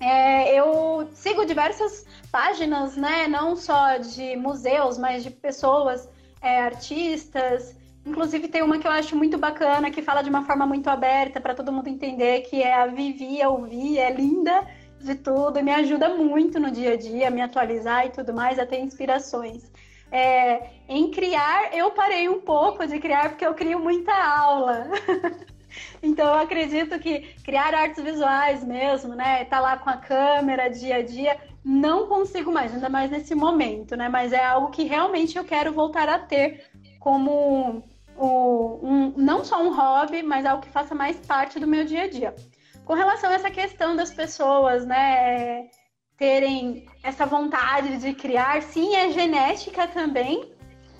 é, 0.00 0.58
eu 0.58 1.08
sigo 1.12 1.44
diversas 1.44 2.06
páginas, 2.30 2.96
né? 2.96 3.26
Não 3.26 3.56
só 3.56 3.96
de 3.98 4.36
museus, 4.36 4.96
mas 4.96 5.24
de 5.24 5.30
pessoas, 5.30 6.08
é, 6.40 6.60
artistas. 6.60 7.76
Inclusive 8.06 8.46
tem 8.46 8.62
uma 8.62 8.78
que 8.78 8.86
eu 8.86 8.92
acho 8.92 9.16
muito 9.16 9.36
bacana, 9.36 9.90
que 9.90 10.00
fala 10.00 10.22
de 10.22 10.30
uma 10.30 10.44
forma 10.44 10.64
muito 10.64 10.88
aberta 10.88 11.40
para 11.40 11.52
todo 11.54 11.72
mundo 11.72 11.88
entender, 11.88 12.42
que 12.42 12.62
é 12.62 12.72
a 12.72 12.86
Vivi, 12.86 13.42
a 13.42 13.50
Ouvi, 13.50 13.98
é 13.98 14.10
linda 14.12 14.66
de 15.00 15.14
tudo, 15.16 15.62
me 15.62 15.72
ajuda 15.72 16.08
muito 16.08 16.58
no 16.58 16.70
dia 16.70 16.92
a 16.92 16.96
dia, 16.96 17.30
me 17.30 17.42
atualizar 17.42 18.06
e 18.06 18.10
tudo 18.10 18.32
mais, 18.32 18.58
a 18.58 18.64
ter 18.64 18.78
inspirações. 18.80 19.70
É, 20.10 20.70
em 20.88 21.10
criar, 21.10 21.74
eu 21.74 21.90
parei 21.90 22.28
um 22.28 22.40
pouco 22.40 22.86
de 22.86 22.98
criar 22.98 23.30
porque 23.30 23.46
eu 23.46 23.54
crio 23.54 23.78
muita 23.78 24.12
aula. 24.12 24.88
então 26.02 26.26
eu 26.26 26.40
acredito 26.40 26.98
que 26.98 27.34
criar 27.44 27.74
artes 27.74 28.02
visuais 28.02 28.64
mesmo, 28.64 29.14
né? 29.14 29.44
Tá 29.44 29.60
lá 29.60 29.76
com 29.76 29.90
a 29.90 29.96
câmera 29.96 30.68
dia 30.68 30.96
a 30.96 31.02
dia, 31.02 31.36
não 31.64 32.06
consigo 32.06 32.50
mais, 32.50 32.72
ainda 32.72 32.88
mais 32.88 33.10
nesse 33.10 33.34
momento, 33.34 33.96
né? 33.96 34.08
Mas 34.08 34.32
é 34.32 34.44
algo 34.44 34.70
que 34.70 34.84
realmente 34.84 35.36
eu 35.36 35.44
quero 35.44 35.72
voltar 35.72 36.08
a 36.08 36.18
ter 36.18 36.64
como 36.98 37.82
um, 38.18 38.78
um, 38.82 39.14
não 39.16 39.44
só 39.44 39.62
um 39.62 39.74
hobby, 39.74 40.22
mas 40.22 40.46
algo 40.46 40.62
que 40.62 40.70
faça 40.70 40.94
mais 40.94 41.16
parte 41.18 41.60
do 41.60 41.66
meu 41.66 41.84
dia 41.84 42.04
a 42.04 42.10
dia. 42.10 42.34
Com 42.84 42.94
relação 42.94 43.30
a 43.30 43.34
essa 43.34 43.50
questão 43.50 43.94
das 43.94 44.10
pessoas, 44.10 44.86
né? 44.86 45.68
Terem 46.18 46.84
essa 47.02 47.24
vontade 47.24 47.96
de 47.98 48.12
criar. 48.12 48.60
Sim, 48.60 48.94
é 48.96 49.10
genética 49.10 49.86
também. 49.86 50.52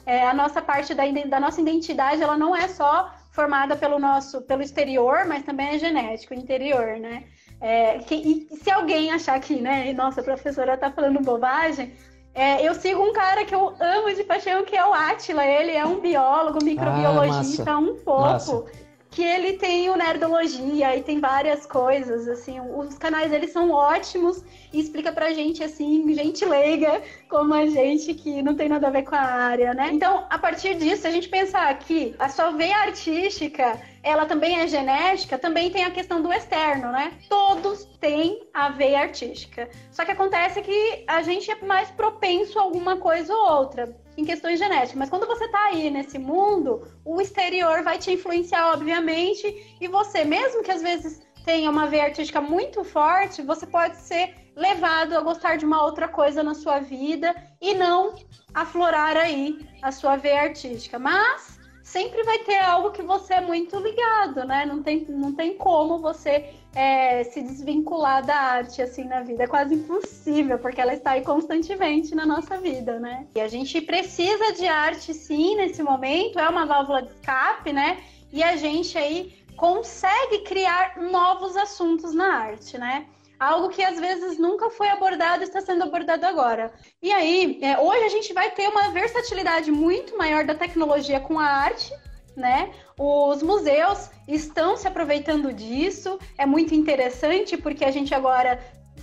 É, 0.06 0.26
a 0.26 0.32
nossa 0.32 0.62
parte 0.62 0.94
da, 0.94 1.02
da 1.26 1.40
nossa 1.40 1.60
identidade, 1.60 2.22
ela 2.22 2.38
não 2.38 2.56
é 2.56 2.66
só 2.68 3.12
formada 3.32 3.76
pelo 3.76 3.98
nosso, 3.98 4.40
pelo 4.42 4.62
exterior, 4.62 5.26
mas 5.26 5.42
também 5.42 5.68
é 5.74 5.78
genético, 5.78 6.32
interior, 6.32 6.98
né? 6.98 7.24
É, 7.60 7.98
que, 7.98 8.14
e 8.14 8.56
se 8.56 8.70
alguém 8.70 9.10
achar 9.10 9.38
que, 9.40 9.60
né, 9.60 9.92
nossa, 9.92 10.20
a 10.20 10.24
professora 10.24 10.74
está 10.74 10.90
falando 10.90 11.20
bobagem, 11.20 11.92
É, 12.34 12.62
eu 12.68 12.72
sigo 12.74 13.02
um 13.02 13.12
cara 13.12 13.44
que 13.44 13.54
eu 13.54 13.74
amo 13.80 14.14
de 14.14 14.22
paixão, 14.22 14.64
que 14.64 14.76
é 14.76 14.84
o 14.86 14.92
Atila. 14.92 15.44
Ele 15.44 15.72
é 15.72 15.84
um 15.84 15.98
biólogo, 15.98 16.62
microbiologista, 16.62 17.72
ah, 17.72 17.78
um 17.78 17.96
fofo. 17.96 18.54
Massa 18.54 18.87
que 19.18 19.24
ele 19.24 19.54
tem 19.54 19.90
o 19.90 19.96
Nerdologia 19.96 20.96
e 20.96 21.02
tem 21.02 21.18
várias 21.18 21.66
coisas, 21.66 22.28
assim, 22.28 22.60
os 22.60 22.96
canais 22.96 23.32
eles 23.32 23.50
são 23.50 23.72
ótimos 23.72 24.44
e 24.72 24.78
explica 24.78 25.10
pra 25.10 25.32
gente, 25.32 25.60
assim, 25.64 26.14
gente 26.14 26.44
leiga, 26.44 27.02
como 27.28 27.52
a 27.52 27.66
gente 27.66 28.14
que 28.14 28.40
não 28.42 28.54
tem 28.54 28.68
nada 28.68 28.86
a 28.86 28.90
ver 28.90 29.02
com 29.02 29.16
a 29.16 29.20
área, 29.20 29.74
né? 29.74 29.90
Então, 29.92 30.24
a 30.30 30.38
partir 30.38 30.76
disso, 30.76 31.04
a 31.04 31.10
gente 31.10 31.28
pensar 31.28 31.76
que 31.80 32.14
a 32.16 32.28
sua 32.28 32.52
veia 32.52 32.76
artística, 32.76 33.80
ela 34.04 34.24
também 34.24 34.60
é 34.60 34.68
genética, 34.68 35.36
também 35.36 35.68
tem 35.68 35.82
a 35.82 35.90
questão 35.90 36.22
do 36.22 36.32
externo, 36.32 36.92
né? 36.92 37.12
Todos 37.28 37.86
têm 37.98 38.46
a 38.54 38.68
veia 38.68 39.00
artística. 39.00 39.68
Só 39.90 40.04
que 40.04 40.12
acontece 40.12 40.62
que 40.62 41.04
a 41.08 41.22
gente 41.22 41.50
é 41.50 41.56
mais 41.56 41.90
propenso 41.90 42.56
a 42.56 42.62
alguma 42.62 42.98
coisa 42.98 43.34
ou 43.34 43.50
outra 43.50 43.92
em 44.18 44.24
questões 44.24 44.58
genéticas. 44.58 44.96
Mas 44.96 45.08
quando 45.08 45.28
você 45.28 45.44
está 45.44 45.66
aí 45.66 45.88
nesse 45.90 46.18
mundo, 46.18 46.82
o 47.04 47.20
exterior 47.20 47.84
vai 47.84 47.98
te 47.98 48.10
influenciar, 48.10 48.72
obviamente, 48.72 49.76
e 49.80 49.86
você, 49.86 50.24
mesmo 50.24 50.62
que 50.64 50.72
às 50.72 50.82
vezes 50.82 51.22
tenha 51.44 51.70
uma 51.70 51.86
veia 51.86 52.06
artística 52.06 52.40
muito 52.40 52.82
forte, 52.82 53.40
você 53.42 53.64
pode 53.64 53.96
ser 53.96 54.34
levado 54.56 55.16
a 55.16 55.20
gostar 55.20 55.56
de 55.56 55.64
uma 55.64 55.84
outra 55.84 56.08
coisa 56.08 56.42
na 56.42 56.52
sua 56.52 56.80
vida 56.80 57.32
e 57.60 57.74
não 57.74 58.16
aflorar 58.52 59.16
aí 59.16 59.56
a 59.82 59.92
sua 59.92 60.16
veia 60.16 60.42
artística. 60.42 60.98
Mas 60.98 61.57
sempre 61.88 62.22
vai 62.22 62.38
ter 62.40 62.58
algo 62.58 62.90
que 62.90 63.02
você 63.02 63.34
é 63.34 63.40
muito 63.40 63.78
ligado, 63.78 64.44
né? 64.44 64.66
Não 64.66 64.82
tem, 64.82 65.06
não 65.08 65.32
tem 65.32 65.56
como 65.56 65.98
você 65.98 66.50
é, 66.74 67.24
se 67.24 67.40
desvincular 67.40 68.24
da 68.24 68.36
arte 68.36 68.82
assim 68.82 69.04
na 69.04 69.22
vida. 69.22 69.44
É 69.44 69.46
quase 69.46 69.74
impossível, 69.74 70.58
porque 70.58 70.80
ela 70.80 70.92
está 70.92 71.12
aí 71.12 71.22
constantemente 71.22 72.14
na 72.14 72.26
nossa 72.26 72.58
vida, 72.58 73.00
né? 73.00 73.26
E 73.34 73.40
a 73.40 73.48
gente 73.48 73.80
precisa 73.80 74.52
de 74.52 74.66
arte 74.66 75.14
sim 75.14 75.56
nesse 75.56 75.82
momento, 75.82 76.38
é 76.38 76.48
uma 76.48 76.66
válvula 76.66 77.02
de 77.02 77.08
escape, 77.08 77.72
né? 77.72 78.02
E 78.30 78.42
a 78.42 78.56
gente 78.56 78.96
aí 78.98 79.38
consegue 79.56 80.40
criar 80.40 80.98
novos 80.98 81.56
assuntos 81.56 82.14
na 82.14 82.34
arte, 82.34 82.76
né? 82.76 83.06
Algo 83.38 83.68
que 83.68 83.82
às 83.82 83.98
vezes 83.98 84.38
nunca 84.38 84.70
foi 84.70 84.88
abordado 84.88 85.42
está 85.42 85.60
sendo 85.60 85.84
abordado 85.84 86.26
agora. 86.26 86.72
E 87.02 87.12
aí, 87.12 87.58
é, 87.62 87.78
hoje 87.78 88.04
a 88.04 88.08
gente 88.08 88.32
vai 88.32 88.50
ter 88.50 88.68
uma 88.68 88.90
versatilidade 88.90 89.70
muito 89.70 90.16
maior 90.16 90.44
da 90.44 90.54
tecnologia 90.54 91.20
com 91.20 91.38
a 91.38 91.44
arte, 91.44 91.92
né? 92.36 92.72
Os 92.98 93.42
museus 93.42 94.10
estão 94.26 94.76
se 94.76 94.86
aproveitando 94.86 95.52
disso, 95.52 96.18
é 96.36 96.46
muito 96.46 96.74
interessante 96.74 97.56
porque 97.56 97.84
a 97.84 97.90
gente 97.90 98.14
agora 98.14 98.58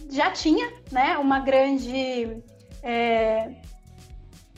já 0.10 0.32
tinha, 0.32 0.72
né, 0.92 1.18
uma 1.18 1.40
grande 1.40 2.42
é, 2.84 3.52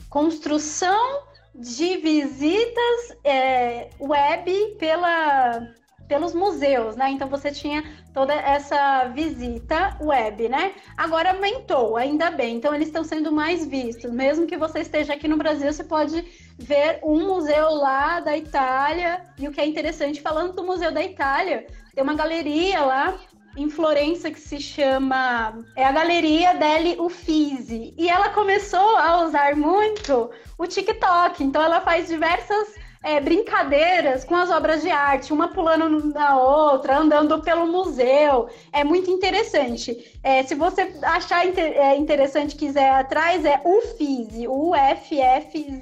construção 0.08 1.22
de 1.54 1.96
visitas 1.96 3.16
é, 3.24 3.90
web 3.98 4.76
pela 4.78 5.60
pelos 6.08 6.34
museus, 6.34 6.96
né? 6.96 7.10
Então 7.10 7.28
você 7.28 7.52
tinha 7.52 7.84
toda 8.14 8.32
essa 8.32 9.04
visita 9.08 9.96
web, 10.00 10.48
né? 10.48 10.72
Agora 10.96 11.30
aumentou, 11.32 11.96
ainda 11.96 12.30
bem. 12.30 12.56
Então 12.56 12.74
eles 12.74 12.88
estão 12.88 13.04
sendo 13.04 13.30
mais 13.30 13.66
vistos. 13.66 14.10
Mesmo 14.10 14.46
que 14.46 14.56
você 14.56 14.80
esteja 14.80 15.12
aqui 15.12 15.28
no 15.28 15.36
Brasil, 15.36 15.70
você 15.70 15.84
pode 15.84 16.24
ver 16.58 16.98
um 17.02 17.26
museu 17.26 17.70
lá 17.74 18.20
da 18.20 18.36
Itália. 18.36 19.22
E 19.38 19.46
o 19.46 19.52
que 19.52 19.60
é 19.60 19.66
interessante, 19.66 20.20
falando 20.20 20.54
do 20.54 20.64
Museu 20.64 20.90
da 20.90 21.02
Itália, 21.02 21.66
tem 21.94 22.02
uma 22.02 22.14
galeria 22.14 22.80
lá 22.80 23.14
em 23.56 23.68
Florença 23.68 24.30
que 24.30 24.40
se 24.40 24.60
chama 24.60 25.58
é 25.74 25.84
a 25.84 25.92
Galeria 25.92 26.54
delle 26.54 26.96
Uffizi. 26.98 27.92
E 27.98 28.08
ela 28.08 28.30
começou 28.30 28.96
a 28.96 29.24
usar 29.24 29.56
muito 29.56 30.30
o 30.56 30.66
TikTok. 30.66 31.42
Então 31.42 31.62
ela 31.62 31.80
faz 31.80 32.08
diversas 32.08 32.74
é, 33.02 33.20
brincadeiras 33.20 34.24
com 34.24 34.34
as 34.34 34.50
obras 34.50 34.82
de 34.82 34.90
arte, 34.90 35.32
uma 35.32 35.48
pulando 35.48 36.12
na 36.12 36.38
outra, 36.38 36.98
andando 36.98 37.40
pelo 37.40 37.66
museu. 37.66 38.48
É 38.72 38.84
muito 38.84 39.10
interessante. 39.10 40.18
É, 40.22 40.42
se 40.42 40.54
você 40.54 40.92
achar 41.02 41.46
inter 41.46 41.72
é, 41.76 41.96
interessante 41.96 42.56
quiser 42.56 42.90
atrás, 42.90 43.44
é 43.44 43.60
UFFIZI, 43.64 44.48
U-F-F-Z-I. 44.48 45.76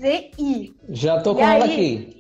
Já 0.90 1.20
tô 1.20 1.34
com 1.34 1.40
e 1.40 1.44
ela 1.44 1.64
aí, 1.64 1.72
aqui. 1.72 2.16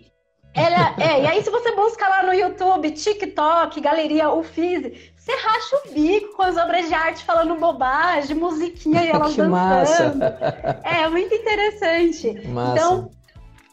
Ela, 0.54 0.94
é, 0.98 1.22
e 1.22 1.26
aí 1.26 1.42
se 1.42 1.50
você 1.50 1.72
busca 1.76 2.08
lá 2.08 2.22
no 2.22 2.32
YouTube, 2.32 2.90
TikTok, 2.90 3.78
Galeria 3.78 4.32
UFFIZI, 4.32 5.12
você 5.14 5.32
racha 5.32 5.76
o 5.76 5.92
bico 5.92 6.34
com 6.34 6.42
as 6.42 6.56
obras 6.56 6.88
de 6.88 6.94
arte 6.94 7.22
falando 7.24 7.54
bobagem, 7.56 8.34
musiquinha 8.34 9.04
e 9.04 9.08
elas 9.12 9.34
que 9.34 9.42
dançando. 9.42 10.18
Massa. 10.18 10.80
É 10.82 11.06
muito 11.10 11.34
interessante. 11.34 12.40
Massa. 12.48 12.72
Então, 12.72 13.10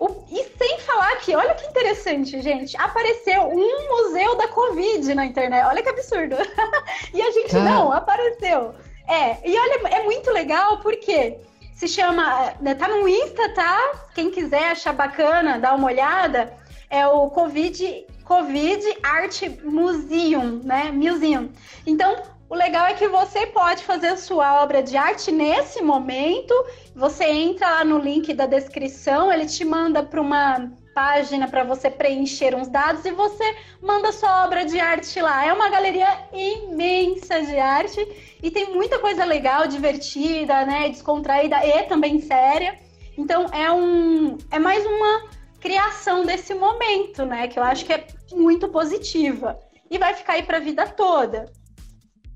o, 0.04 0.26
e 0.30 0.44
sem 0.58 0.80
falar 0.80 1.16
que, 1.18 1.34
olha 1.34 1.54
que 1.56 1.66
interessante, 1.66 2.42
gente, 2.42 2.76
apareceu 2.78 3.44
um 3.44 3.90
museu 3.90 4.36
da 4.36 4.50
Covid 4.50 5.14
na 5.14 5.26
internet. 5.26 5.66
Olha 5.66 5.82
que 5.82 5.90
absurdo. 5.90 6.36
e 7.14 7.22
a 7.22 7.32
gente 7.32 7.56
não, 7.56 7.92
apareceu. 7.92 8.76
É, 9.08 9.38
e 9.50 9.58
olha, 9.58 9.88
é 9.88 10.04
muito 10.04 10.30
legal 10.32 10.80
porque 10.80 11.38
se 11.74 11.88
chama, 11.88 12.54
né, 12.60 12.76
tá 12.76 12.88
no 12.90 13.08
Insta, 13.08 13.50
tá? 13.54 13.92
Quem 14.14 14.30
quiser 14.30 14.72
achar 14.72 14.94
bacana, 14.94 15.58
dá 15.58 15.74
uma 15.74 15.88
olhada. 15.88 16.54
É 16.90 17.08
o 17.08 17.30
Covid, 17.30 18.06
Covid 18.26 18.98
Art 19.02 19.42
Museum, 19.64 20.62
né? 20.64 20.92
Museum. 20.92 21.50
Então, 21.88 22.24
o 22.54 22.56
legal 22.56 22.86
é 22.86 22.94
que 22.94 23.08
você 23.08 23.48
pode 23.48 23.84
fazer 23.84 24.16
sua 24.16 24.62
obra 24.62 24.84
de 24.84 24.96
arte 24.96 25.32
nesse 25.32 25.82
momento. 25.82 26.54
Você 26.96 27.24
entra 27.24 27.68
lá 27.68 27.84
no 27.84 27.98
link 27.98 28.32
da 28.32 28.46
descrição, 28.46 29.34
ele 29.34 29.48
te 29.48 29.66
manda 29.66 30.04
para 30.04 30.22
uma 30.22 30.72
página 30.94 31.48
para 31.48 31.64
você 31.64 31.90
preencher 31.90 32.54
uns 32.54 32.68
dados 32.68 33.04
e 33.06 33.12
você 33.12 33.56
manda 33.82 34.12
sua 34.12 34.46
obra 34.46 34.64
de 34.66 34.80
arte 34.80 35.20
lá. 35.20 35.44
É 35.44 35.52
uma 35.52 35.68
galeria 35.68 36.08
imensa 36.32 37.42
de 37.42 37.58
arte 37.58 38.08
e 38.44 38.52
tem 38.52 38.72
muita 38.72 39.00
coisa 39.00 39.26
legal, 39.26 39.66
divertida, 39.66 40.64
né, 40.64 40.90
descontraída 40.90 41.58
e 41.66 41.82
também 41.86 42.22
séria. 42.22 42.78
Então 43.18 43.48
é 43.52 43.72
um 43.72 44.38
é 44.52 44.60
mais 44.60 44.86
uma 44.86 45.24
criação 45.60 46.24
desse 46.24 46.54
momento, 46.54 47.26
né, 47.26 47.48
que 47.48 47.58
eu 47.58 47.64
acho 47.64 47.84
que 47.84 47.94
é 47.94 48.06
muito 48.32 48.68
positiva 48.68 49.60
e 49.90 49.98
vai 49.98 50.14
ficar 50.14 50.34
aí 50.34 50.44
para 50.44 50.58
a 50.58 50.62
vida 50.62 50.86
toda 50.86 51.52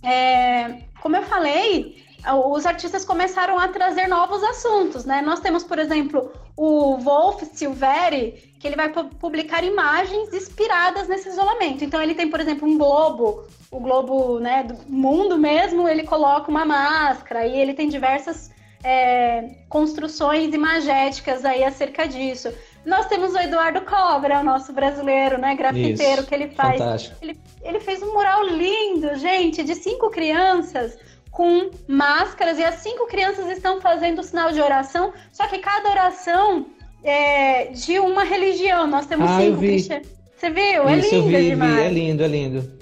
é, 0.07 0.83
como 1.01 1.15
eu 1.15 1.23
falei, 1.23 2.01
os 2.49 2.65
artistas 2.65 3.05
começaram 3.05 3.59
a 3.59 3.67
trazer 3.67 4.07
novos 4.07 4.43
assuntos, 4.43 5.05
né? 5.05 5.21
Nós 5.21 5.39
temos, 5.39 5.63
por 5.63 5.77
exemplo, 5.79 6.31
o 6.55 6.97
Wolf 6.97 7.43
Silveri, 7.53 8.53
que 8.59 8.67
ele 8.67 8.75
vai 8.75 8.89
publicar 8.89 9.63
imagens 9.63 10.33
inspiradas 10.33 11.07
nesse 11.07 11.29
isolamento. 11.29 11.83
Então 11.83 12.01
ele 12.01 12.15
tem, 12.15 12.29
por 12.29 12.39
exemplo, 12.39 12.67
um 12.67 12.77
globo, 12.77 13.45
o 13.69 13.79
globo 13.79 14.39
né, 14.39 14.63
do 14.63 14.75
mundo 14.91 15.37
mesmo, 15.37 15.87
ele 15.87 16.03
coloca 16.03 16.49
uma 16.49 16.65
máscara 16.65 17.45
e 17.45 17.59
ele 17.59 17.73
tem 17.73 17.87
diversas 17.89 18.49
é, 18.83 19.57
construções 19.69 20.53
imagéticas 20.53 21.45
aí 21.45 21.63
acerca 21.63 22.07
disso. 22.07 22.49
Nós 22.87 23.05
temos 23.05 23.33
o 23.33 23.37
Eduardo 23.37 23.81
Cobra, 23.81 24.39
o 24.39 24.43
nosso 24.43 24.71
brasileiro, 24.71 25.37
né, 25.37 25.53
grafiteiro, 25.55 26.21
Isso, 26.21 26.25
que 26.25 26.33
ele 26.33 26.47
faz. 26.47 27.11
Ele, 27.21 27.37
ele 27.61 27.81
fez 27.81 28.01
um 28.01 28.13
mural 28.13 28.45
lindo, 28.47 29.13
gente, 29.17 29.61
de 29.61 29.75
cinco 29.75 30.09
crianças 30.09 30.97
com 31.29 31.69
máscaras 31.85 32.57
e 32.57 32.63
as 32.63 32.75
cinco 32.75 33.05
crianças 33.05 33.45
estão 33.49 33.81
fazendo 33.81 34.19
o 34.19 34.23
sinal 34.23 34.53
de 34.53 34.61
oração, 34.61 35.13
só 35.33 35.45
que 35.47 35.57
cada 35.59 35.89
oração 35.89 36.67
é 37.03 37.65
de 37.65 37.99
uma 37.99 38.23
religião. 38.23 38.87
Nós 38.87 39.05
temos 39.05 39.29
ah, 39.31 39.37
cinco 39.37 39.57
cristianos. 39.59 40.07
Você 40.37 40.49
viu? 40.49 40.87
É 40.87 40.97
Isso, 40.97 41.15
lindo 41.15 41.27
vi, 41.27 41.49
demais. 41.49 41.75
Vi. 41.75 41.81
É 41.81 41.89
lindo, 41.89 42.23
é 42.23 42.27
lindo. 42.27 42.79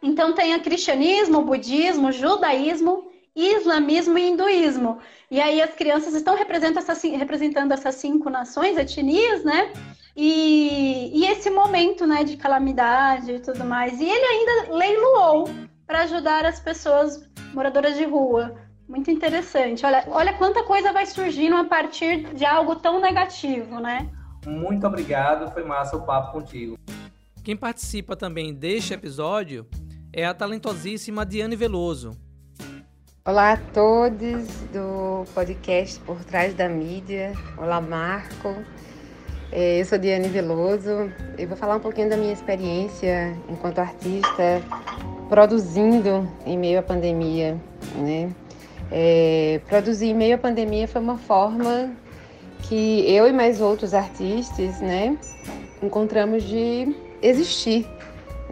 Então 0.00 0.34
tem 0.34 0.54
o 0.54 0.60
cristianismo, 0.60 1.38
o 1.38 1.44
budismo, 1.44 2.08
o 2.08 2.12
judaísmo, 2.12 3.10
islamismo 3.36 4.16
e 4.16 4.30
hinduísmo. 4.30 4.98
E 5.30 5.40
aí 5.40 5.60
as 5.60 5.74
crianças 5.74 6.14
estão 6.14 6.34
representando 6.34 6.78
essas, 6.78 7.02
representando 7.02 7.72
essas 7.72 7.96
cinco 7.96 8.30
nações, 8.30 8.78
etnias, 8.78 9.44
né? 9.44 9.72
E, 10.16 11.10
e 11.14 11.26
esse 11.26 11.50
momento 11.50 12.06
né, 12.06 12.24
de 12.24 12.38
calamidade 12.38 13.32
e 13.32 13.40
tudo 13.40 13.64
mais. 13.64 14.00
E 14.00 14.04
ele 14.04 14.24
ainda 14.24 14.74
leiloou 14.74 15.50
para 15.86 16.02
ajudar 16.02 16.46
as 16.46 16.58
pessoas 16.58 17.28
moradoras 17.52 17.96
de 17.96 18.04
rua. 18.04 18.56
Muito 18.88 19.10
interessante. 19.10 19.84
Olha, 19.84 20.04
olha 20.08 20.32
quanta 20.32 20.62
coisa 20.62 20.92
vai 20.92 21.04
surgindo 21.04 21.56
a 21.56 21.64
partir 21.64 22.32
de 22.34 22.44
algo 22.44 22.76
tão 22.76 23.00
negativo, 23.00 23.78
né? 23.80 24.08
Muito 24.46 24.86
obrigado, 24.86 25.52
foi 25.52 25.64
massa 25.64 25.96
o 25.96 26.06
papo 26.06 26.32
contigo. 26.32 26.78
Quem 27.42 27.56
participa 27.56 28.16
também 28.16 28.54
deste 28.54 28.94
episódio 28.94 29.66
é 30.12 30.24
a 30.24 30.32
talentosíssima 30.32 31.26
Diane 31.26 31.56
Veloso, 31.56 32.12
Olá 33.26 33.54
a 33.54 33.56
todos 33.56 34.46
do 34.72 35.24
podcast 35.34 35.98
Por 35.98 36.22
Trás 36.22 36.54
da 36.54 36.68
Mídia. 36.68 37.32
Olá, 37.58 37.80
Marco. 37.80 38.54
É, 39.50 39.80
eu 39.80 39.84
sou 39.84 39.98
Diane 39.98 40.28
Veloso. 40.28 41.10
Eu 41.36 41.48
vou 41.48 41.56
falar 41.56 41.74
um 41.74 41.80
pouquinho 41.80 42.08
da 42.08 42.16
minha 42.16 42.32
experiência 42.32 43.36
enquanto 43.48 43.80
artista 43.80 44.62
produzindo 45.28 46.30
em 46.46 46.56
meio 46.56 46.78
à 46.78 46.82
pandemia, 46.84 47.60
né? 47.96 48.32
É, 48.92 49.60
produzir 49.66 50.10
em 50.10 50.14
meio 50.14 50.36
à 50.36 50.38
pandemia 50.38 50.86
foi 50.86 51.00
uma 51.00 51.18
forma 51.18 51.90
que 52.62 53.12
eu 53.12 53.26
e 53.26 53.32
mais 53.32 53.60
outros 53.60 53.92
artistas, 53.92 54.80
né, 54.80 55.18
encontramos 55.82 56.44
de 56.44 56.94
existir, 57.20 57.88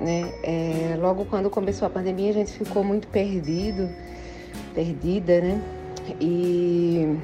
né? 0.00 0.34
É, 0.42 0.96
logo 0.98 1.26
quando 1.26 1.48
começou 1.48 1.87
a 1.87 1.90
pandemia, 1.90 2.30
a 2.30 2.34
gente 2.34 2.50
ficou 2.50 2.82
muito 2.82 3.06
perdido, 3.06 3.88
perdida, 4.74 5.40
né? 5.40 5.62
E, 6.20 7.18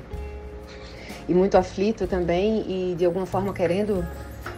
e 1.29 1.35
muito 1.35 1.57
aflito 1.57 2.07
também 2.07 2.65
e 2.67 2.95
de 2.95 3.05
alguma 3.05 3.27
forma 3.27 3.53
querendo 3.53 4.07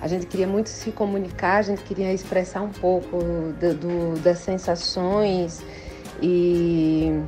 a 0.00 0.06
gente 0.08 0.26
queria 0.26 0.46
muito 0.46 0.68
se 0.68 0.90
comunicar, 0.90 1.58
a 1.58 1.62
gente 1.62 1.82
queria 1.82 2.12
expressar 2.12 2.62
um 2.62 2.70
pouco 2.70 3.18
do, 3.60 3.74
do, 3.74 4.20
das 4.20 4.38
sensações 4.38 5.62
e, 6.20 7.22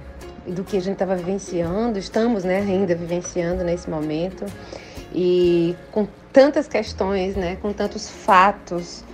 do 0.46 0.64
que 0.64 0.76
a 0.76 0.80
gente 0.80 0.94
estava 0.94 1.16
vivenciando, 1.16 1.98
estamos 1.98 2.44
né, 2.44 2.58
ainda 2.58 2.94
vivenciando 2.94 3.64
nesse 3.64 3.88
momento. 3.88 4.44
E 5.12 5.76
com 5.92 6.06
tantas 6.32 6.66
questões, 6.66 7.36
né, 7.36 7.56
com 7.62 7.72
tantos 7.72 8.10
fatos, 8.10 9.04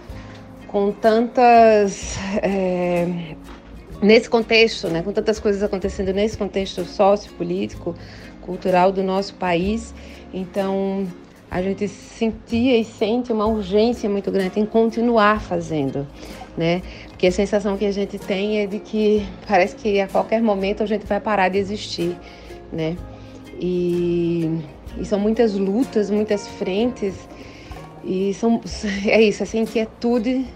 com 0.66 0.92
tantas. 0.92 2.16
É, 2.42 3.36
nesse 4.02 4.28
contexto, 4.28 4.88
né, 4.88 5.02
com 5.02 5.12
tantas 5.12 5.38
coisas 5.38 5.62
acontecendo 5.62 6.12
nesse 6.12 6.36
contexto 6.36 6.84
sociopolítico, 6.84 7.94
cultural 8.40 8.90
do 8.90 9.02
nosso 9.02 9.34
país. 9.34 9.94
Então, 10.32 11.06
a 11.50 11.60
gente 11.60 11.88
sentia 11.88 12.78
e 12.78 12.84
sente 12.84 13.32
uma 13.32 13.46
urgência 13.46 14.08
muito 14.08 14.30
grande 14.30 14.60
em 14.60 14.66
continuar 14.66 15.40
fazendo, 15.40 16.06
né? 16.56 16.80
Porque 17.08 17.26
a 17.26 17.32
sensação 17.32 17.76
que 17.76 17.84
a 17.84 17.92
gente 17.92 18.18
tem 18.18 18.60
é 18.60 18.66
de 18.66 18.78
que 18.78 19.26
parece 19.48 19.74
que 19.74 20.00
a 20.00 20.06
qualquer 20.06 20.40
momento 20.40 20.82
a 20.82 20.86
gente 20.86 21.04
vai 21.06 21.20
parar 21.20 21.48
de 21.48 21.58
existir, 21.58 22.16
né? 22.72 22.96
E, 23.60 24.60
e 24.96 25.04
são 25.04 25.18
muitas 25.18 25.54
lutas, 25.54 26.08
muitas 26.08 26.46
frentes, 26.46 27.14
e 28.04 28.32
são, 28.34 28.60
é 29.06 29.20
isso, 29.20 29.42
essa 29.42 29.56
inquietude 29.56 30.46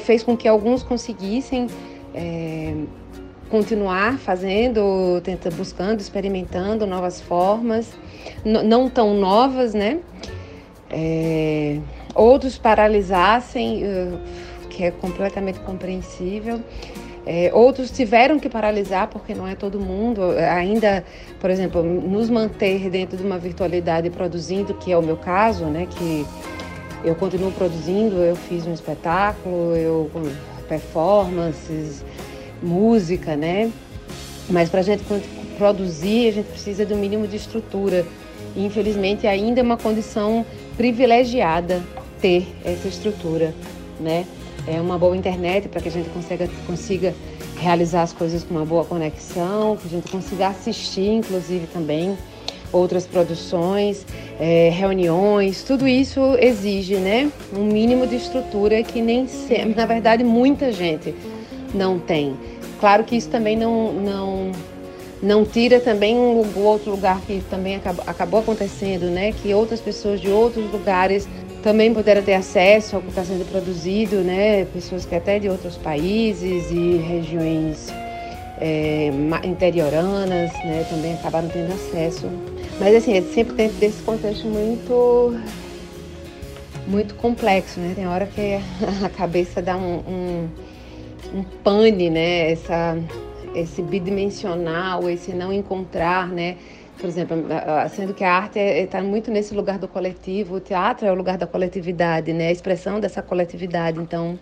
fez 0.00 0.22
com 0.22 0.34
que 0.34 0.48
alguns 0.48 0.82
conseguissem 0.82 1.66
é, 2.16 2.74
continuar 3.50 4.18
fazendo, 4.18 5.20
tentando, 5.22 5.54
buscando, 5.56 6.00
experimentando 6.00 6.86
novas 6.86 7.20
formas, 7.20 7.92
não 8.44 8.88
tão 8.88 9.14
novas, 9.14 9.74
né? 9.74 10.00
É, 10.90 11.78
outros 12.14 12.56
paralisassem, 12.56 13.84
uh, 13.84 14.18
que 14.70 14.84
é 14.84 14.90
completamente 14.90 15.60
compreensível. 15.60 16.60
É, 17.28 17.50
outros 17.52 17.90
tiveram 17.90 18.38
que 18.38 18.48
paralisar, 18.48 19.08
porque 19.08 19.34
não 19.34 19.48
é 19.48 19.56
todo 19.56 19.80
mundo. 19.80 20.22
Ainda, 20.52 21.04
por 21.40 21.50
exemplo, 21.50 21.82
nos 21.82 22.30
manter 22.30 22.88
dentro 22.88 23.16
de 23.16 23.22
uma 23.24 23.36
virtualidade 23.36 24.08
produzindo, 24.10 24.74
que 24.74 24.92
é 24.92 24.96
o 24.96 25.02
meu 25.02 25.16
caso, 25.16 25.64
né? 25.64 25.88
Que 25.90 26.24
eu 27.04 27.16
continuo 27.16 27.50
produzindo, 27.50 28.16
eu 28.16 28.36
fiz 28.36 28.64
um 28.64 28.72
espetáculo, 28.72 29.76
eu 29.76 30.08
performances, 30.66 32.04
música, 32.62 33.36
né? 33.36 33.70
Mas 34.48 34.68
para 34.68 34.80
a 34.80 34.82
gente 34.82 35.02
produzir, 35.56 36.28
a 36.28 36.32
gente 36.32 36.46
precisa 36.46 36.84
do 36.84 36.96
mínimo 36.96 37.26
de 37.26 37.36
estrutura. 37.36 38.04
E, 38.54 38.64
infelizmente, 38.64 39.26
ainda 39.26 39.60
é 39.60 39.62
uma 39.62 39.76
condição 39.76 40.44
privilegiada 40.76 41.82
ter 42.20 42.46
essa 42.64 42.88
estrutura, 42.88 43.54
né? 44.00 44.24
É 44.66 44.80
uma 44.80 44.98
boa 44.98 45.16
internet 45.16 45.68
para 45.68 45.80
que 45.80 45.88
a 45.88 45.92
gente 45.92 46.08
consiga, 46.10 46.48
consiga 46.66 47.14
realizar 47.58 48.02
as 48.02 48.12
coisas 48.12 48.42
com 48.42 48.54
uma 48.54 48.64
boa 48.64 48.84
conexão, 48.84 49.76
que 49.76 49.86
a 49.86 49.90
gente 49.90 50.10
consiga 50.10 50.48
assistir, 50.48 51.08
inclusive, 51.08 51.66
também 51.68 52.16
outras 52.72 53.06
produções, 53.06 54.06
é, 54.38 54.70
reuniões, 54.70 55.62
tudo 55.62 55.86
isso 55.86 56.20
exige, 56.40 56.96
né? 56.96 57.30
Um 57.56 57.64
mínimo 57.64 58.06
de 58.06 58.16
estrutura 58.16 58.82
que 58.82 59.00
nem 59.00 59.26
na 59.74 59.86
verdade, 59.86 60.24
muita 60.24 60.72
gente 60.72 61.14
não 61.74 61.98
tem. 61.98 62.36
Claro 62.80 63.04
que 63.04 63.16
isso 63.16 63.28
também 63.28 63.56
não, 63.56 63.92
não, 63.92 64.52
não 65.22 65.44
tira 65.44 65.80
também 65.80 66.16
um 66.16 66.62
outro 66.62 66.90
lugar 66.90 67.20
que 67.22 67.42
também 67.48 67.76
acabou, 67.76 68.04
acabou 68.06 68.40
acontecendo, 68.40 69.06
né? 69.06 69.32
Que 69.32 69.54
outras 69.54 69.80
pessoas 69.80 70.20
de 70.20 70.28
outros 70.28 70.70
lugares 70.70 71.28
também 71.62 71.92
puderam 71.92 72.22
ter 72.22 72.34
acesso 72.34 72.96
ao 72.96 73.02
que 73.02 73.08
está 73.08 73.24
sendo 73.24 73.44
produzido, 73.50 74.16
né? 74.16 74.66
Pessoas 74.66 75.04
que 75.04 75.14
até 75.14 75.38
de 75.38 75.48
outros 75.48 75.76
países 75.76 76.70
e 76.70 76.96
regiões 76.98 77.88
é, 78.60 79.10
interioranas, 79.42 80.52
né? 80.64 80.86
Também 80.88 81.14
acabaram 81.14 81.48
tendo 81.48 81.72
acesso. 81.72 82.28
Mas 82.78 82.94
assim, 82.94 83.16
é 83.16 83.22
sempre 83.22 83.54
dentro 83.54 83.76
desse 83.78 84.02
contexto 84.02 84.46
muito 84.46 85.38
muito 86.86 87.14
complexo, 87.16 87.80
né? 87.80 87.92
Tem 87.94 88.06
hora 88.06 88.26
que 88.26 88.58
a 89.04 89.08
cabeça 89.08 89.60
dá 89.60 89.76
um, 89.76 89.98
um 90.06 90.48
um 91.34 91.42
pane, 91.42 92.10
né? 92.10 92.52
Essa, 92.52 92.98
esse 93.54 93.82
bidimensional, 93.82 95.08
esse 95.08 95.32
não 95.32 95.52
encontrar, 95.52 96.28
né? 96.28 96.56
Por 96.98 97.06
exemplo, 97.06 97.36
sendo 97.90 98.14
que 98.14 98.24
a 98.24 98.32
arte 98.32 98.58
está 98.58 98.98
é, 98.98 99.02
muito 99.02 99.30
nesse 99.30 99.54
lugar 99.54 99.78
do 99.78 99.86
coletivo, 99.86 100.56
o 100.56 100.60
teatro 100.60 101.06
é 101.06 101.12
o 101.12 101.14
lugar 101.14 101.36
da 101.36 101.46
coletividade, 101.46 102.32
né? 102.32 102.48
A 102.48 102.52
expressão 102.52 103.00
dessa 103.00 103.22
coletividade. 103.22 103.98
Então, 103.98 104.38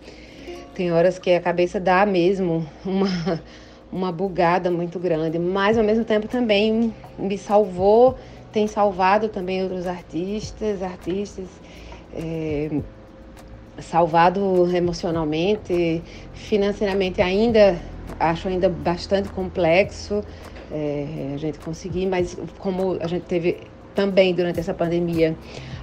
tem 0.72 0.92
horas 0.92 1.18
que 1.18 1.32
a 1.32 1.40
cabeça 1.40 1.80
dá 1.80 2.06
mesmo 2.06 2.66
uma, 2.84 3.08
uma 3.94 4.11
bugada 4.11 4.70
muito 4.70 4.98
grande, 4.98 5.38
mas 5.38 5.78
ao 5.78 5.85
mesmo 5.85 6.04
tempo 6.04 6.26
também 6.26 6.92
me 7.16 7.38
salvou, 7.38 8.18
tem 8.52 8.66
salvado 8.66 9.28
também 9.28 9.62
outros 9.62 9.87
artistas, 9.87 10.83
artistas. 10.83 11.46
É, 12.12 12.70
salvado 13.80 14.68
emocionalmente, 14.72 16.00
financeiramente 16.33 17.20
ainda 17.20 17.76
acho 18.20 18.46
ainda 18.46 18.68
bastante 18.68 19.28
complexo 19.30 20.22
é, 20.70 21.33
a 21.35 21.37
gente 21.37 21.59
conseguir, 21.59 22.07
mas 22.07 22.37
como 22.59 22.96
a 23.00 23.07
gente 23.07 23.24
teve 23.24 23.59
também 23.94 24.35
durante 24.35 24.61
essa 24.61 24.74
pandemia 24.74 25.37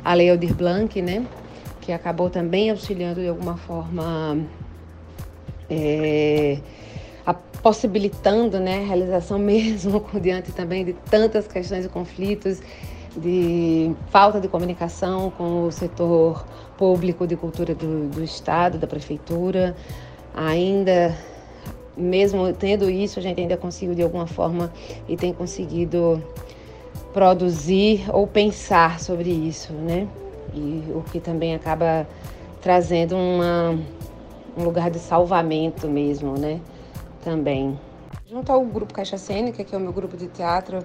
a 0.04 0.13
Lei 0.13 0.30
Aldir 0.30 0.54
Blanc, 0.54 1.02
né, 1.02 1.26
que 1.82 1.91
acabou 1.91 2.30
também 2.30 2.69
auxiliando 2.69 3.21
de 3.21 3.28
alguma 3.28 3.58
forma, 3.58 4.38
é, 5.69 6.60
possibilitando 7.62 8.60
né, 8.60 8.80
a 8.80 8.86
realização 8.86 9.38
mesmo 9.39 10.04
diante 10.19 10.52
também 10.52 10.86
de 10.86 10.93
tantas 10.93 11.47
questões 11.47 11.86
e 11.86 11.89
conflitos 11.89 12.62
de 13.15 13.91
falta 14.10 14.39
de 14.39 14.47
comunicação 14.47 15.32
com 15.32 15.65
o 15.65 15.71
setor 15.71 16.45
público 16.78 17.28
de 17.28 17.36
cultura 17.36 17.76
do, 17.76 18.08
do 18.08 18.24
Estado, 18.24 18.78
da 18.78 18.88
Prefeitura. 18.88 19.76
Ainda, 20.34 21.15
mesmo 21.95 22.52
tendo 22.54 22.89
isso, 22.89 23.19
a 23.19 23.21
gente 23.21 23.41
ainda 23.41 23.58
conseguiu 23.58 23.93
de 23.93 24.02
alguma 24.02 24.28
forma 24.28 24.71
e 25.10 25.17
tem 25.17 25.34
conseguido 25.34 26.24
produzir 27.13 28.06
ou 28.13 28.26
pensar 28.26 29.00
sobre 29.02 29.30
isso, 29.30 29.74
né? 29.74 30.08
E 30.54 30.84
o 30.95 31.04
que 31.12 31.19
também 31.19 31.54
acaba 31.54 32.08
trazendo 32.62 33.15
uma, 33.15 33.78
um 34.58 34.63
lugar 34.63 34.89
de 34.89 35.00
salvamento 35.00 35.88
mesmo, 35.88 36.38
né? 36.38 36.62
Também. 37.21 37.79
Junto 38.27 38.51
ao 38.51 38.63
grupo 38.65 38.93
Caixa 38.93 39.17
Cênica, 39.17 39.63
que 39.63 39.75
é 39.75 39.77
o 39.77 39.81
meu 39.81 39.93
grupo 39.93 40.17
de 40.17 40.27
teatro, 40.27 40.79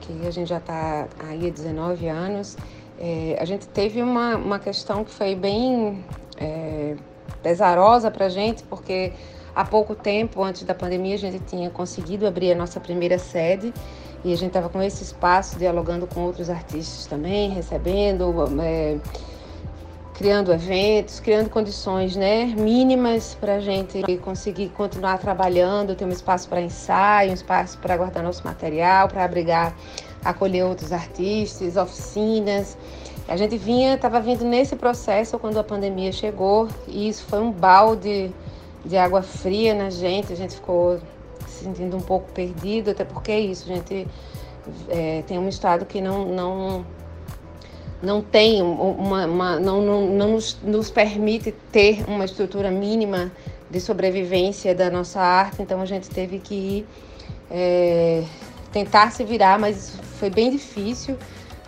que 0.00 0.26
a 0.26 0.30
gente 0.30 0.48
já 0.48 0.58
está 0.58 1.06
aí 1.18 1.46
há 1.46 1.50
19 1.50 2.08
anos, 2.08 2.56
é, 2.98 3.36
a 3.40 3.44
gente 3.44 3.68
teve 3.68 4.02
uma, 4.02 4.36
uma 4.36 4.58
questão 4.58 5.04
que 5.04 5.10
foi 5.10 5.34
bem 5.34 6.04
é, 6.36 6.96
pesarosa 7.42 8.10
para 8.10 8.26
a 8.26 8.28
gente, 8.28 8.62
porque 8.64 9.12
há 9.54 9.64
pouco 9.64 9.94
tempo, 9.94 10.42
antes 10.42 10.64
da 10.64 10.74
pandemia, 10.74 11.14
a 11.14 11.18
gente 11.18 11.40
tinha 11.40 11.70
conseguido 11.70 12.26
abrir 12.26 12.52
a 12.52 12.54
nossa 12.54 12.80
primeira 12.80 13.18
sede 13.18 13.72
e 14.24 14.32
a 14.32 14.36
gente 14.36 14.48
estava 14.48 14.68
com 14.68 14.82
esse 14.82 15.02
espaço 15.02 15.58
dialogando 15.58 16.06
com 16.06 16.20
outros 16.22 16.50
artistas 16.50 17.06
também, 17.06 17.50
recebendo, 17.50 18.34
é, 18.60 18.98
criando 20.18 20.52
eventos, 20.52 21.20
criando 21.20 21.48
condições 21.48 22.16
né, 22.16 22.46
mínimas 22.46 23.36
para 23.40 23.54
a 23.54 23.60
gente 23.60 24.02
conseguir 24.18 24.68
continuar 24.70 25.18
trabalhando, 25.18 25.94
ter 25.94 26.04
um 26.04 26.10
espaço 26.10 26.48
para 26.48 26.60
ensaio, 26.60 27.30
um 27.30 27.34
espaço 27.34 27.78
para 27.78 27.96
guardar 27.96 28.24
nosso 28.24 28.44
material, 28.44 29.06
para 29.06 29.24
abrigar, 29.24 29.76
acolher 30.24 30.64
outros 30.64 30.92
artistas, 30.92 31.76
oficinas. 31.76 32.76
A 33.28 33.36
gente 33.36 33.56
vinha, 33.56 33.94
estava 33.94 34.20
vindo 34.20 34.44
nesse 34.44 34.74
processo 34.74 35.38
quando 35.38 35.56
a 35.56 35.62
pandemia 35.62 36.10
chegou 36.10 36.66
e 36.88 37.08
isso 37.08 37.22
foi 37.22 37.38
um 37.38 37.52
balde 37.52 38.34
de 38.84 38.96
água 38.96 39.22
fria 39.22 39.72
na 39.72 39.88
gente, 39.88 40.32
a 40.32 40.36
gente 40.36 40.56
ficou 40.56 40.98
se 41.46 41.62
sentindo 41.62 41.96
um 41.96 42.00
pouco 42.00 42.28
perdido, 42.32 42.90
até 42.90 43.04
porque 43.04 43.30
é 43.30 43.38
isso, 43.38 43.70
a 43.70 43.74
gente 43.76 44.08
é, 44.88 45.22
tem 45.28 45.38
um 45.38 45.48
estado 45.48 45.86
que 45.86 46.00
não, 46.00 46.24
não 46.24 46.84
não 48.02 48.22
tem 48.22 48.62
uma, 48.62 49.26
uma 49.26 49.60
não, 49.60 49.82
não, 49.82 50.06
não 50.06 50.32
nos, 50.32 50.58
nos, 50.62 50.90
permite 50.90 51.52
ter 51.72 52.04
uma 52.08 52.24
estrutura 52.24 52.70
mínima 52.70 53.32
de 53.70 53.80
sobrevivência 53.80 54.74
da 54.74 54.90
nossa 54.90 55.20
arte, 55.20 55.60
então 55.60 55.80
a 55.80 55.86
gente 55.86 56.08
teve 56.08 56.38
que 56.38 56.86
é, 57.50 58.24
tentar 58.72 59.10
se 59.10 59.24
virar, 59.24 59.58
mas 59.58 59.96
foi 60.18 60.30
bem 60.30 60.50
difícil. 60.50 61.16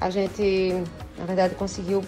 A 0.01 0.09
gente, 0.09 0.83
na 1.19 1.25
verdade, 1.25 1.55
conseguiu 1.55 2.03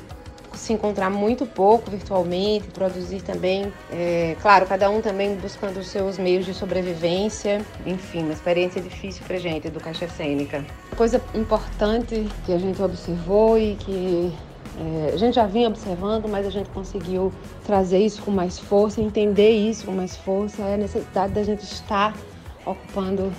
se 0.55 0.73
encontrar 0.73 1.11
muito 1.11 1.47
pouco 1.47 1.91
virtualmente, 1.91 2.69
produzir 2.69 3.23
também, 3.23 3.73
é, 3.91 4.37
claro, 4.41 4.67
cada 4.67 4.91
um 4.91 5.01
também 5.01 5.35
buscando 5.37 5.81
os 5.81 5.89
seus 5.89 6.19
meios 6.19 6.45
de 6.45 6.55
sobrevivência, 6.55 7.61
enfim, 7.87 8.23
uma 8.23 8.33
experiência 8.33 8.81
difícil 8.81 9.23
para 9.27 9.39
gente 9.39 9.69
do 9.71 9.81
Caixa 9.81 10.09
Cênica. 10.09 10.65
Coisa 10.97 11.21
importante 11.35 12.29
que 12.45 12.53
a 12.53 12.59
gente 12.59 12.81
observou 12.83 13.59
e 13.59 13.77
que 13.77 14.33
é, 14.79 15.11
a 15.13 15.17
gente 15.17 15.35
já 15.35 15.47
vinha 15.47 15.69
observando, 15.69 16.29
mas 16.29 16.47
a 16.47 16.51
gente 16.51 16.71
conseguiu 16.71 17.33
trazer 17.65 17.99
isso 17.99 18.23
com 18.23 18.31
mais 18.31 18.59
força, 18.59 19.01
entender 19.01 19.51
isso 19.51 19.85
com 19.85 19.93
mais 19.93 20.17
força, 20.17 20.63
é 20.63 20.75
a 20.75 20.79
necessidade 20.79 21.33
da 21.33 21.43
gente 21.43 21.63
estar 21.63 22.17
ocupando, 22.65 23.33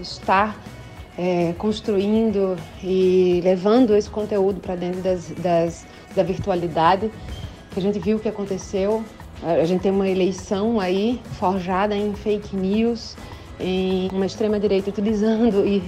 estar 0.00 0.56
é, 1.18 1.52
construindo 1.58 2.56
e 2.82 3.40
levando 3.42 3.94
esse 3.96 4.08
conteúdo 4.08 4.60
para 4.60 4.76
dentro 4.76 5.00
das, 5.02 5.30
das, 5.32 5.86
da 6.14 6.22
virtualidade, 6.22 7.10
que 7.70 7.78
a 7.78 7.82
gente 7.82 7.98
viu 7.98 8.16
o 8.16 8.20
que 8.20 8.28
aconteceu. 8.28 9.04
A 9.42 9.64
gente 9.64 9.82
tem 9.82 9.92
uma 9.92 10.08
eleição 10.08 10.80
aí 10.80 11.20
forjada 11.38 11.94
em 11.94 12.12
fake 12.14 12.56
news, 12.56 13.16
em 13.60 14.08
uma 14.12 14.26
extrema-direita 14.26 14.90
utilizando, 14.90 15.66
e 15.66 15.80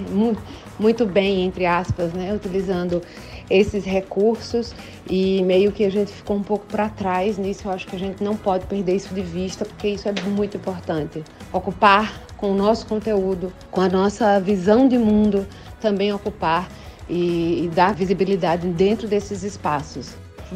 muito 0.79 1.05
bem, 1.05 1.45
entre 1.45 1.67
aspas, 1.67 2.13
né, 2.13 2.33
utilizando 2.35 3.03
esses 3.49 3.85
recursos 3.85 4.73
e 5.09 5.43
meio 5.43 5.73
que 5.73 5.85
a 5.85 5.91
gente 5.91 6.13
ficou 6.13 6.37
um 6.37 6.43
pouco 6.43 6.65
para 6.67 6.89
trás 6.89 7.37
nisso. 7.37 7.67
Eu 7.67 7.73
acho 7.73 7.87
que 7.87 7.97
a 7.97 7.99
gente 7.99 8.23
não 8.23 8.37
pode 8.37 8.67
perder 8.67 8.95
isso 8.95 9.13
de 9.13 9.23
vista, 9.23 9.65
porque 9.65 9.89
isso 9.89 10.09
é 10.09 10.13
muito 10.29 10.57
importante. 10.57 11.25
Ocupar 11.53 12.21
com 12.37 12.53
o 12.53 12.55
nosso 12.55 12.87
conteúdo, 12.87 13.53
com 13.71 13.81
a 13.81 13.89
nossa 13.89 14.39
visão 14.39 14.87
de 14.87 14.97
mundo, 14.97 15.47
também 15.81 16.13
ocupar 16.13 16.69
e, 17.11 17.65
e 17.65 17.69
dar 17.75 17.95
visibilidade 17.95 18.67
dentro 18.69 19.09
desses 19.09 19.43
espaços. 19.43 20.15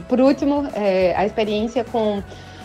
Por 0.09 0.21
último, 0.21 0.67
é, 0.75 1.15
a 1.17 1.27
experiência 1.27 1.85
com 1.85 2.23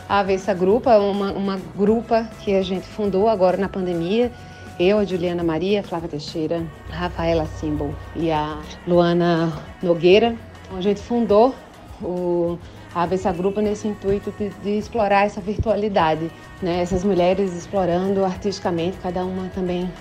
a 0.07 0.19
Avessa 0.19 0.53
Grupa, 0.53 0.97
uma, 0.97 1.31
uma 1.31 1.59
grupa 1.75 2.27
que 2.39 2.55
a 2.55 2.61
gente 2.61 2.87
fundou 2.87 3.27
agora 3.27 3.57
na 3.57 3.67
pandemia. 3.67 4.31
Eu, 4.79 4.97
a 4.97 5.05
Juliana 5.05 5.43
Maria, 5.43 5.83
Flávia 5.83 6.07
Teixeira, 6.07 6.65
Rafaela 6.89 7.45
Simbol 7.45 7.93
e 8.15 8.31
a 8.31 8.57
Luana 8.87 9.51
Nogueira. 9.83 10.35
Então, 10.65 10.77
a 10.77 10.81
gente 10.81 11.01
fundou 11.01 11.53
o, 12.01 12.57
a 12.95 13.03
Avessa 13.03 13.31
Grupo 13.31 13.59
nesse 13.59 13.87
intuito 13.87 14.33
de, 14.39 14.49
de, 14.49 14.77
explorar 14.77 15.25
essa 15.25 15.41
virtualidade, 15.41 16.31
né? 16.61 16.81
essas 16.81 17.03
mulheres 17.03 17.53
explorando 17.53 18.23
artisticamente, 18.23 18.97
cada 18.97 19.25
uma 19.25 19.49
também 19.49 19.91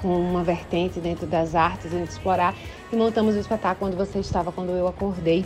com 0.00 0.08
uma 0.08 0.42
vertente 0.42 1.00
dentro 1.00 1.26
das 1.26 1.54
artes, 1.54 1.86
a 1.86 1.98
gente 1.98 2.10
explorar. 2.10 2.54
E 2.92 2.96
montamos 2.96 3.34
o 3.34 3.38
espetáculo 3.38 3.90
onde 3.90 3.96
você 3.96 4.18
estava 4.18 4.50
quando 4.52 4.70
eu 4.70 4.86
acordei, 4.88 5.44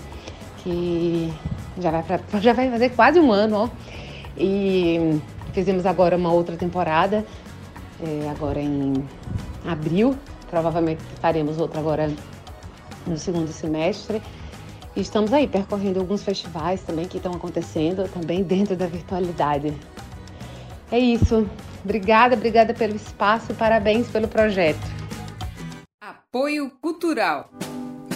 que 0.59 1.33
já 1.79 1.91
vai, 1.91 2.03
pra, 2.03 2.21
já 2.41 2.53
vai 2.53 2.71
fazer 2.71 2.91
quase 2.91 3.21
um 3.21 3.33
ano, 3.33 3.57
ó. 3.57 3.69
E 4.37 5.21
fizemos 5.53 5.87
agora 5.87 6.17
uma 6.17 6.33
outra 6.33 6.57
temporada, 6.57 7.25
é, 8.03 8.29
agora 8.31 8.61
em 8.61 9.05
abril. 9.67 10.17
Provavelmente 10.51 11.03
faremos 11.21 11.59
outra 11.59 11.81
agora 11.81 12.13
no 13.07 13.17
segundo 13.17 13.51
semestre. 13.53 14.21
E 14.95 15.01
estamos 15.01 15.33
aí 15.33 15.49
percorrendo 15.49 15.99
alguns 16.01 16.23
festivais 16.23 16.83
também 16.83 17.07
que 17.07 17.17
estão 17.17 17.33
acontecendo 17.33 18.07
também 18.13 18.43
dentro 18.43 18.77
da 18.77 18.87
virtualidade. 18.87 19.73
É 20.91 20.99
isso. 20.99 21.47
Obrigada, 21.85 22.37
obrigada 22.37 22.73
pelo 22.73 22.95
espaço, 22.95 23.55
parabéns 23.55 24.09
pelo 24.09 24.29
projeto. 24.29 24.81
Apoio 26.01 26.71
Cultural. 26.81 27.51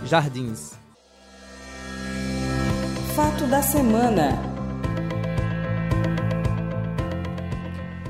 jardins. 0.06 0.74
Fato 3.16 3.48
da 3.48 3.64
semana. 3.64 4.53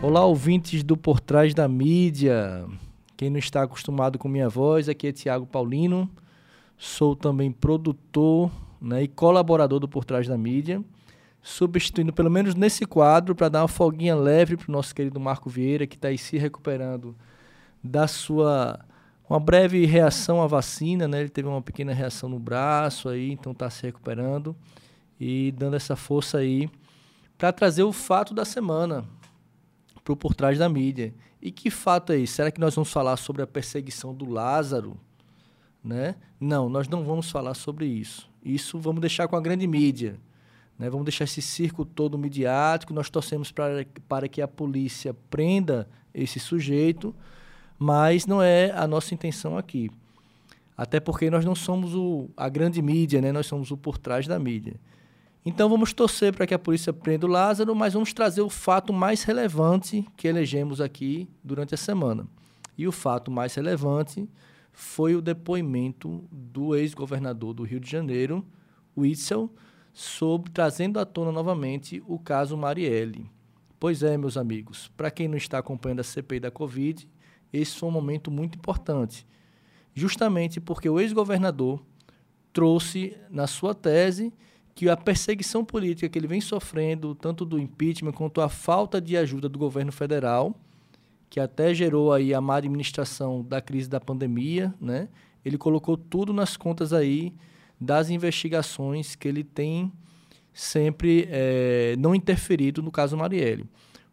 Olá, 0.04 0.26
ouvintes 0.26 0.84
do 0.84 0.98
Por 0.98 1.22
Trás 1.22 1.54
da 1.54 1.66
Mídia. 1.66 2.66
Quem 3.16 3.30
não 3.30 3.40
está 3.40 3.64
acostumado 3.64 4.20
com 4.20 4.28
minha 4.28 4.50
voz, 4.50 4.90
aqui 4.90 5.08
é 5.08 5.14
Tiago 5.14 5.46
Paulino. 5.46 6.12
Sou 6.78 7.16
também 7.16 7.50
produtor 7.50 8.52
né, 8.82 9.04
e 9.04 9.08
colaborador 9.08 9.80
do 9.80 9.88
Por 9.88 10.04
Trás 10.04 10.28
da 10.28 10.38
Mídia, 10.38 10.84
substituindo 11.42 12.12
pelo 12.12 12.30
menos 12.30 12.54
nesse 12.54 12.86
quadro 12.86 13.34
para 13.34 13.48
dar 13.48 13.62
uma 13.62 13.70
folguinha 13.70 14.14
leve 14.14 14.58
para 14.58 14.68
o 14.68 14.74
nosso 14.74 14.94
querido 14.94 15.22
Marco 15.22 15.50
Vieira, 15.50 15.88
que 15.88 15.96
está 15.96 16.10
aí 16.10 16.18
se 16.18 16.38
recuperando 16.38 17.16
da 17.82 18.06
sua 18.06 18.78
uma 19.30 19.40
breve 19.40 19.86
reação 19.86 20.42
à 20.42 20.48
vacina, 20.48 21.08
né? 21.08 21.22
Ele 21.22 21.30
teve 21.30 21.48
uma 21.48 21.62
pequena 21.62 21.94
reação 21.94 22.28
no 22.28 22.40
braço 22.40 23.08
aí, 23.08 23.32
então 23.32 23.54
está 23.54 23.70
se 23.70 23.84
recuperando 23.84 24.54
e 25.18 25.54
dando 25.54 25.78
essa 25.78 25.96
força 25.96 26.40
aí 26.40 26.70
para 27.38 27.54
trazer 27.54 27.84
o 27.84 27.94
fato 27.94 28.34
da 28.34 28.44
semana 28.44 29.06
para 30.04 30.16
por 30.16 30.36
trás 30.36 30.58
da 30.58 30.68
mídia. 30.68 31.14
E 31.42 31.52
que 31.52 31.70
fato 31.70 32.14
é 32.14 32.20
esse? 32.20 32.34
Será 32.34 32.52
que 32.52 32.60
nós 32.60 32.76
vamos 32.76 32.92
falar 32.92 33.18
sobre 33.18 33.42
a 33.42 33.48
perseguição 33.48 34.14
do 34.14 34.30
Lázaro? 34.30 35.00
Né? 35.84 36.16
Não, 36.40 36.70
nós 36.70 36.88
não 36.88 37.04
vamos 37.04 37.30
falar 37.30 37.54
sobre 37.54 37.86
isso. 37.86 38.30
Isso 38.44 38.80
vamos 38.80 39.02
deixar 39.02 39.28
com 39.28 39.36
a 39.36 39.42
grande 39.42 39.68
mídia. 39.68 40.20
Né? 40.78 40.90
Vamos 40.90 41.06
deixar 41.06 41.26
esse 41.26 41.42
circo 41.42 41.86
todo 41.86 42.18
midiático. 42.18 42.94
Nós 42.94 43.10
torcemos 43.10 43.52
para, 43.52 43.86
para 44.08 44.28
que 44.28 44.42
a 44.42 44.48
polícia 44.48 45.14
prenda 45.30 45.88
esse 46.14 46.40
sujeito 46.40 47.16
mas 47.84 48.26
não 48.26 48.42
é 48.42 48.72
a 48.72 48.88
nossa 48.88 49.14
intenção 49.14 49.58
aqui. 49.58 49.92
Até 50.78 51.02
porque 51.02 51.30
nós 51.30 51.44
não 51.44 51.54
somos 51.54 51.94
o, 51.94 52.30
a 52.36 52.48
grande 52.48 52.82
mídia, 52.82 53.22
né? 53.22 53.32
nós 53.32 53.46
somos 53.46 53.72
o 53.72 53.78
por 53.78 53.98
trás 53.98 54.26
da 54.26 54.40
mídia. 54.40 54.76
Então 55.46 55.68
vamos 55.68 55.92
torcer 55.92 56.34
para 56.34 56.48
que 56.48 56.54
a 56.54 56.60
polícia 56.60 56.94
prenda 56.94 57.26
o 57.26 57.30
Lázaro, 57.30 57.76
mas 57.76 57.94
vamos 57.94 58.14
trazer 58.14 58.42
o 58.42 58.50
fato 58.50 58.94
mais 58.94 59.24
relevante 59.24 60.06
que 60.16 60.28
elegemos 60.28 60.80
aqui 60.80 61.28
durante 61.44 61.74
a 61.74 61.78
semana. 61.78 62.26
E 62.78 62.88
o 62.88 62.92
fato 62.92 63.30
mais 63.30 63.54
relevante 63.54 64.30
foi 64.72 65.16
o 65.16 65.22
depoimento 65.22 66.24
do 66.32 66.76
ex-governador 66.76 67.54
do 67.54 67.64
Rio 67.64 67.80
de 67.80 67.90
Janeiro, 67.90 68.46
Witzel, 68.98 69.50
sobre 69.92 70.50
trazendo 70.50 71.00
à 71.00 71.06
tona 71.06 71.32
novamente 71.32 72.02
o 72.08 72.18
caso 72.18 72.58
Marielle. 72.58 73.30
Pois 73.80 74.02
é, 74.02 74.18
meus 74.18 74.38
amigos, 74.38 74.90
para 74.96 75.12
quem 75.12 75.28
não 75.28 75.38
está 75.38 75.60
acompanhando 75.60 76.00
a 76.00 76.04
CPI 76.04 76.40
da 76.40 76.50
Covid, 76.50 77.08
esse 77.52 77.78
foi 77.78 77.90
um 77.90 77.92
momento 77.92 78.32
muito 78.32 78.58
importante, 78.58 79.28
justamente 79.94 80.62
porque 80.62 80.90
o 80.90 81.00
ex-governador 81.00 81.84
trouxe 82.54 83.16
na 83.30 83.46
sua 83.46 83.76
tese 83.76 84.34
que 84.76 84.90
a 84.90 84.98
perseguição 84.98 85.64
política 85.64 86.10
que 86.10 86.18
ele 86.18 86.28
vem 86.28 86.42
sofrendo, 86.42 87.14
tanto 87.14 87.46
do 87.46 87.60
impeachment 87.60 88.12
quanto 88.12 88.42
a 88.42 88.50
falta 88.50 89.00
de 89.00 89.16
ajuda 89.16 89.48
do 89.48 89.60
governo 89.60 89.92
federal, 89.92 90.56
que 91.30 91.40
até 91.40 91.74
gerou 91.74 92.12
aí 92.12 92.34
a 92.34 92.42
má 92.42 92.58
administração 92.58 93.44
da 93.44 93.62
crise 93.62 93.90
da 93.90 94.00
pandemia, 94.00 94.74
né? 94.80 95.10
Ele 95.44 95.58
colocou 95.58 95.98
tudo 95.98 96.32
nas 96.32 96.56
contas 96.56 96.94
aí 96.94 97.34
das 97.80 98.10
investigações 98.10 99.16
que 99.16 99.28
ele 99.28 99.44
tem 99.44 99.92
sempre 100.54 101.28
é, 101.30 101.96
não 101.98 102.14
interferido 102.14 102.82
no 102.82 102.92
caso 102.92 103.18
Marielle. 103.18 103.66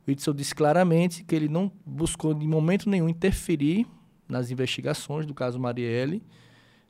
O 0.07 0.11
Itzel 0.11 0.33
disse 0.33 0.55
claramente 0.55 1.23
que 1.23 1.35
ele 1.35 1.49
não 1.49 1.71
buscou 1.85 2.33
de 2.33 2.47
momento 2.47 2.89
nenhum 2.89 3.09
interferir 3.09 3.87
nas 4.27 4.51
investigações 4.51 5.27
do 5.27 5.35
caso 5.35 5.59
Marielle, 5.59 6.23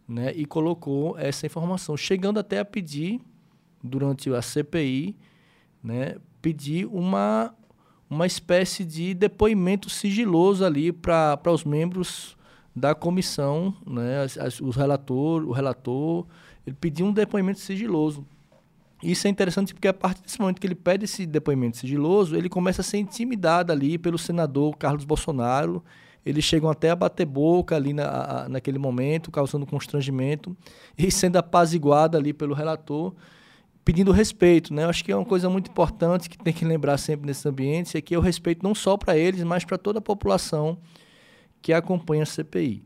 né, 0.07 0.33
e 0.35 0.45
colocou 0.45 1.19
essa 1.19 1.47
informação, 1.47 1.97
chegando 1.97 2.39
até 2.39 2.59
a 2.59 2.65
pedir, 2.65 3.21
durante 3.83 4.33
a 4.33 4.43
CPI, 4.43 5.17
né, 5.83 6.17
pedir 6.43 6.87
uma, 6.87 7.55
uma 8.09 8.27
espécie 8.27 8.85
de 8.85 9.15
depoimento 9.15 9.89
sigiloso 9.89 10.65
ali 10.65 10.93
para 10.93 11.41
os 11.47 11.65
membros 11.65 12.37
da 12.75 12.95
comissão, 12.95 13.75
né, 13.87 14.23
as, 14.23 14.39
as, 14.39 14.61
os 14.61 14.77
relator, 14.77 15.43
o 15.45 15.53
relator, 15.53 16.27
ele 16.67 16.77
pediu 16.79 17.07
um 17.07 17.13
depoimento 17.13 17.61
sigiloso 17.61 18.25
isso 19.03 19.27
é 19.27 19.31
interessante 19.31 19.73
porque 19.73 19.89
a 19.89 19.95
partir 19.95 20.23
desse 20.23 20.39
momento 20.39 20.61
que 20.61 20.67
ele 20.67 20.75
pede 20.75 21.05
esse 21.05 21.25
depoimento 21.25 21.79
sigiloso, 21.79 22.37
ele 22.37 22.49
começa 22.49 22.83
a 22.83 22.85
ser 22.85 22.99
intimidado 22.99 23.73
ali 23.73 23.97
pelo 23.97 24.19
senador 24.19 24.77
Carlos 24.77 25.05
Bolsonaro. 25.05 25.83
eles 26.25 26.45
chegam 26.45 26.69
até 26.69 26.91
a 26.91 26.97
bater 26.97 27.25
boca 27.25 27.75
ali 27.75 27.95
na, 27.95 28.47
naquele 28.49 28.79
momento, 28.79 29.31
causando 29.31 29.65
constrangimento 29.65 30.55
e 30.99 31.11
sendo 31.11 31.37
apaziguada 31.37 32.19
ali 32.19 32.35
pelo 32.35 32.55
relator, 32.55 33.15
pedindo 33.91 34.13
respeito, 34.13 34.73
né? 34.73 34.85
Eu 34.85 34.89
acho 34.89 35.05
que 35.05 35.11
é 35.11 35.17
uma 35.17 35.25
coisa 35.25 35.51
muito 35.51 35.69
importante 35.69 36.31
que 36.31 36.39
tem 36.39 36.53
que 36.53 36.65
lembrar 36.65 36.97
sempre 36.97 37.27
nesses 37.27 37.45
ambientes 37.45 37.93
é 37.97 38.01
que 38.01 38.17
o 38.17 38.21
respeito 38.21 38.63
não 38.63 38.73
só 38.73 38.97
para 38.97 39.19
eles, 39.19 39.43
mas 39.43 39.65
para 39.65 39.77
toda 39.77 39.99
a 39.99 40.01
população 40.01 40.79
que 41.61 41.73
acompanha 41.73 42.23
a 42.23 42.27
CPI. 42.27 42.85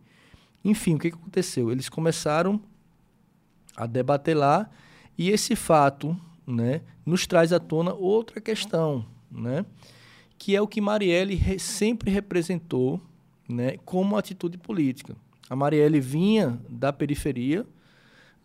Enfim, 0.64 0.94
o 0.94 0.98
que 0.98 1.08
aconteceu? 1.08 1.70
Eles 1.70 1.90
começaram 1.90 2.58
a 3.76 3.84
debater 3.84 4.34
lá 4.34 4.70
e 5.18 5.28
esse 5.28 5.54
fato, 5.54 6.18
né, 6.46 6.80
nos 7.04 7.26
traz 7.26 7.52
à 7.52 7.60
tona 7.60 7.92
outra 7.92 8.40
questão, 8.40 9.04
né? 9.30 9.66
Que 10.38 10.56
é 10.56 10.62
o 10.62 10.66
que 10.66 10.80
Marielle 10.80 11.34
re 11.34 11.58
sempre 11.58 12.10
representou 12.10 12.98
né, 13.46 13.76
como 13.84 14.16
atitude 14.16 14.56
política. 14.56 15.14
A 15.50 15.54
Marielle 15.54 16.00
vinha 16.00 16.58
da 16.66 16.94
periferia, 16.94 17.66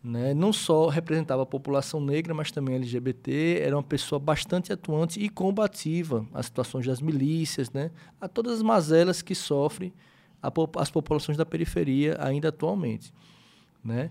né, 0.04 0.34
não 0.34 0.54
só 0.54 0.88
representava 0.88 1.44
a 1.44 1.46
população 1.46 2.00
negra, 2.00 2.34
mas 2.34 2.52
também 2.52 2.76
LGBT, 2.76 3.62
era 3.62 3.76
uma 3.76 3.84
pessoa 3.84 4.18
bastante 4.18 4.72
atuante 4.72 5.20
e 5.20 5.28
combativa 5.30 6.26
às 6.34 6.46
situações 6.46 6.86
das 6.86 7.02
milícias, 7.02 7.70
né, 7.72 7.92
a 8.20 8.28
todas 8.28 8.54
as 8.54 8.62
mazelas 8.62 9.22
que 9.22 9.36
sofrem 9.36 9.94
as 10.78 10.90
populações 10.90 11.38
da 11.38 11.46
periferia 11.46 12.18
ainda 12.20 12.48
atualmente. 12.48 13.14
Né? 13.84 14.10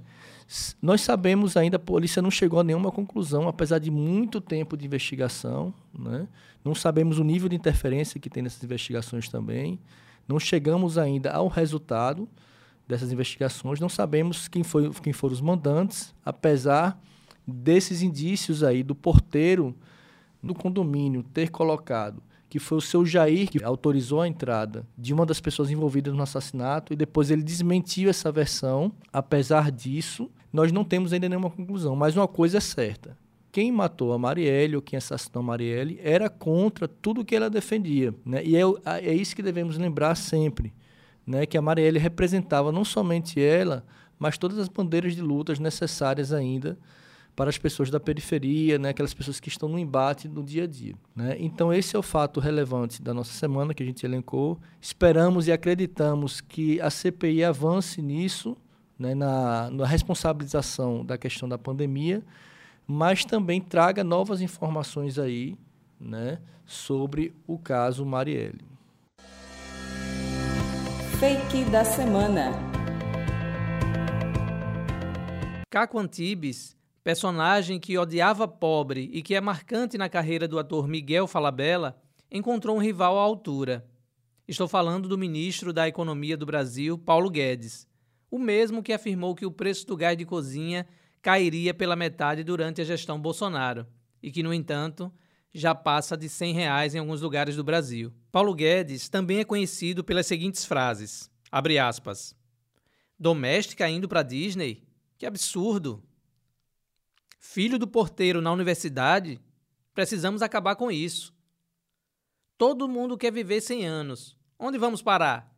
Nós 0.80 1.00
sabemos 1.00 1.56
ainda, 1.56 1.76
a 1.76 1.80
polícia 1.80 2.22
não 2.22 2.30
chegou 2.30 2.60
a 2.60 2.64
nenhuma 2.64 2.90
conclusão, 2.90 3.48
apesar 3.48 3.78
de 3.78 3.90
muito 3.90 4.40
tempo 4.40 4.76
de 4.76 4.86
investigação. 4.86 5.72
Né? 5.98 6.26
Não 6.64 6.74
sabemos 6.74 7.18
o 7.18 7.24
nível 7.24 7.48
de 7.48 7.56
interferência 7.56 8.20
que 8.20 8.30
tem 8.30 8.42
nessas 8.42 8.62
investigações 8.62 9.28
também. 9.28 9.78
Não 10.26 10.38
chegamos 10.38 10.98
ainda 10.98 11.30
ao 11.32 11.48
resultado 11.48 12.28
dessas 12.88 13.12
investigações, 13.12 13.78
não 13.78 13.88
sabemos 13.88 14.48
quem, 14.48 14.64
foi, 14.64 14.90
quem 15.02 15.12
foram 15.12 15.34
os 15.34 15.40
mandantes, 15.40 16.14
apesar 16.24 16.98
desses 17.46 18.02
indícios 18.02 18.62
aí 18.64 18.82
do 18.82 18.94
porteiro 18.94 19.74
do 20.42 20.54
condomínio 20.54 21.22
ter 21.22 21.50
colocado 21.50 22.22
que 22.48 22.58
foi 22.58 22.78
o 22.78 22.80
seu 22.80 23.04
Jair 23.04 23.50
que 23.50 23.62
autorizou 23.62 24.22
a 24.22 24.28
entrada 24.28 24.86
de 24.96 25.12
uma 25.12 25.26
das 25.26 25.38
pessoas 25.38 25.70
envolvidas 25.70 26.14
no 26.14 26.22
assassinato 26.22 26.94
e 26.94 26.96
depois 26.96 27.30
ele 27.30 27.42
desmentiu 27.42 28.08
essa 28.08 28.32
versão. 28.32 28.90
Apesar 29.12 29.70
disso, 29.70 30.30
nós 30.50 30.72
não 30.72 30.82
temos 30.82 31.12
ainda 31.12 31.28
nenhuma 31.28 31.50
conclusão, 31.50 31.94
mas 31.94 32.16
uma 32.16 32.26
coisa 32.26 32.56
é 32.56 32.60
certa 32.60 33.16
quem 33.50 33.72
matou 33.72 34.12
a 34.12 34.18
Marielle 34.18 34.76
ou 34.76 34.82
quem 34.82 34.96
assassinou 34.96 35.40
a 35.40 35.42
Marielle 35.42 35.98
era 36.02 36.28
contra 36.28 36.86
tudo 36.86 37.24
que 37.24 37.34
ela 37.34 37.48
defendia. 37.50 38.14
Né? 38.24 38.44
E 38.44 38.56
é, 38.56 38.60
é 39.02 39.12
isso 39.12 39.34
que 39.34 39.42
devemos 39.42 39.76
lembrar 39.76 40.14
sempre, 40.14 40.72
né? 41.28 41.46
que 41.46 41.58
a 41.58 41.62
Marielle 41.62 41.98
representava 41.98 42.72
não 42.72 42.84
somente 42.84 43.40
ela, 43.40 43.84
mas 44.18 44.38
todas 44.38 44.58
as 44.58 44.68
bandeiras 44.68 45.14
de 45.14 45.20
lutas 45.20 45.58
necessárias 45.58 46.32
ainda 46.32 46.78
para 47.36 47.50
as 47.50 47.58
pessoas 47.58 47.88
da 47.90 48.00
periferia, 48.00 48.78
né? 48.78 48.88
aquelas 48.88 49.14
pessoas 49.14 49.38
que 49.38 49.48
estão 49.48 49.68
no 49.68 49.78
embate 49.78 50.26
no 50.26 50.42
dia 50.42 50.64
a 50.64 50.66
dia. 50.66 50.94
Né? 51.14 51.36
Então, 51.38 51.72
esse 51.72 51.94
é 51.94 51.98
o 51.98 52.02
fato 52.02 52.40
relevante 52.40 53.00
da 53.00 53.14
nossa 53.14 53.32
semana 53.32 53.72
que 53.74 53.82
a 53.82 53.86
gente 53.86 54.04
elencou. 54.04 54.58
Esperamos 54.80 55.46
e 55.46 55.52
acreditamos 55.52 56.40
que 56.40 56.80
a 56.80 56.90
CPI 56.90 57.44
avance 57.44 58.02
nisso, 58.02 58.56
né? 58.98 59.14
na, 59.14 59.70
na 59.70 59.86
responsabilização 59.86 61.04
da 61.04 61.16
questão 61.16 61.48
da 61.48 61.58
pandemia 61.58 62.24
mas 62.90 63.22
também 63.22 63.60
traga 63.60 64.02
novas 64.02 64.40
informações 64.40 65.18
aí, 65.18 65.54
né, 66.00 66.38
sobre 66.64 67.34
o 67.46 67.58
caso 67.58 68.06
Marielle. 68.06 68.64
Fake 71.18 71.64
da 71.64 71.84
semana. 71.84 72.52
Caco 75.68 75.98
Antibes, 75.98 76.76
personagem 77.02 77.80
que 77.80 77.98
odiava 77.98 78.46
pobre 78.46 79.10
e 79.12 79.20
que 79.20 79.34
é 79.34 79.40
marcante 79.40 79.98
na 79.98 80.08
carreira 80.08 80.46
do 80.46 80.60
ator 80.60 80.86
Miguel 80.86 81.26
Falabella, 81.26 82.00
encontrou 82.30 82.76
um 82.76 82.80
rival 82.80 83.18
à 83.18 83.22
altura. 83.22 83.84
Estou 84.46 84.68
falando 84.68 85.08
do 85.08 85.18
ministro 85.18 85.72
da 85.72 85.88
Economia 85.88 86.36
do 86.36 86.46
Brasil, 86.46 86.96
Paulo 86.96 87.28
Guedes, 87.28 87.88
o 88.30 88.38
mesmo 88.38 88.80
que 88.80 88.92
afirmou 88.92 89.34
que 89.34 89.44
o 89.44 89.50
preço 89.50 89.84
do 89.88 89.96
gás 89.96 90.16
de 90.16 90.24
cozinha 90.24 90.86
cairia 91.20 91.74
pela 91.74 91.96
metade 91.96 92.44
durante 92.44 92.80
a 92.80 92.84
gestão 92.84 93.20
Bolsonaro 93.20 93.88
e 94.22 94.30
que, 94.30 94.44
no 94.44 94.54
entanto, 94.54 95.12
já 95.52 95.74
passa 95.74 96.16
de 96.16 96.28
100 96.28 96.54
reais 96.54 96.94
em 96.94 96.98
alguns 96.98 97.20
lugares 97.20 97.56
do 97.56 97.64
Brasil. 97.64 98.12
Paulo 98.30 98.54
Guedes 98.54 99.08
também 99.08 99.38
é 99.38 99.44
conhecido 99.44 100.04
pelas 100.04 100.26
seguintes 100.26 100.64
frases, 100.64 101.30
abre 101.50 101.78
aspas, 101.78 102.34
doméstica 103.18 103.88
indo 103.88 104.08
para 104.08 104.22
Disney? 104.22 104.86
Que 105.16 105.26
absurdo! 105.26 106.02
Filho 107.40 107.78
do 107.78 107.86
porteiro 107.86 108.40
na 108.40 108.52
universidade? 108.52 109.40
Precisamos 109.94 110.42
acabar 110.42 110.76
com 110.76 110.90
isso. 110.90 111.34
Todo 112.56 112.88
mundo 112.88 113.16
quer 113.16 113.32
viver 113.32 113.60
100 113.60 113.86
anos. 113.86 114.36
Onde 114.58 114.76
vamos 114.78 115.02
parar? 115.02 115.56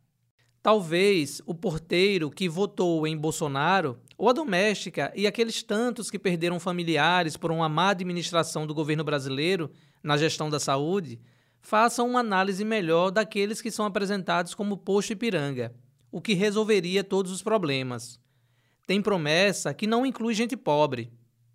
Talvez 0.61 1.41
o 1.45 1.55
porteiro 1.55 2.29
que 2.29 2.47
votou 2.47 3.07
em 3.07 3.17
Bolsonaro, 3.17 3.99
ou 4.21 4.29
a 4.29 4.33
doméstica 4.33 5.11
e 5.15 5.25
aqueles 5.25 5.63
tantos 5.63 6.11
que 6.11 6.19
perderam 6.19 6.59
familiares 6.59 7.35
por 7.35 7.51
uma 7.51 7.67
má 7.67 7.89
administração 7.89 8.67
do 8.67 8.73
governo 8.73 9.03
brasileiro 9.03 9.71
na 10.03 10.15
gestão 10.15 10.47
da 10.47 10.59
saúde, 10.59 11.19
façam 11.59 12.07
uma 12.07 12.19
análise 12.19 12.63
melhor 12.63 13.09
daqueles 13.09 13.63
que 13.63 13.71
são 13.71 13.83
apresentados 13.83 14.53
como 14.53 14.77
posto 14.77 15.13
Ipiranga, 15.13 15.73
o 16.11 16.21
que 16.21 16.35
resolveria 16.35 17.03
todos 17.03 17.31
os 17.31 17.41
problemas. 17.41 18.19
Tem 18.85 19.01
promessa 19.01 19.73
que 19.73 19.87
não 19.87 20.05
inclui 20.05 20.35
gente 20.35 20.55
pobre. 20.55 21.11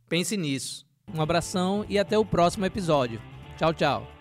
Pense 0.08 0.36
nisso. 0.36 0.84
Um 1.14 1.22
abração 1.22 1.86
e 1.88 2.00
até 2.00 2.18
o 2.18 2.26
próximo 2.26 2.66
episódio. 2.66 3.22
Tchau, 3.56 3.72
tchau. 3.72 4.15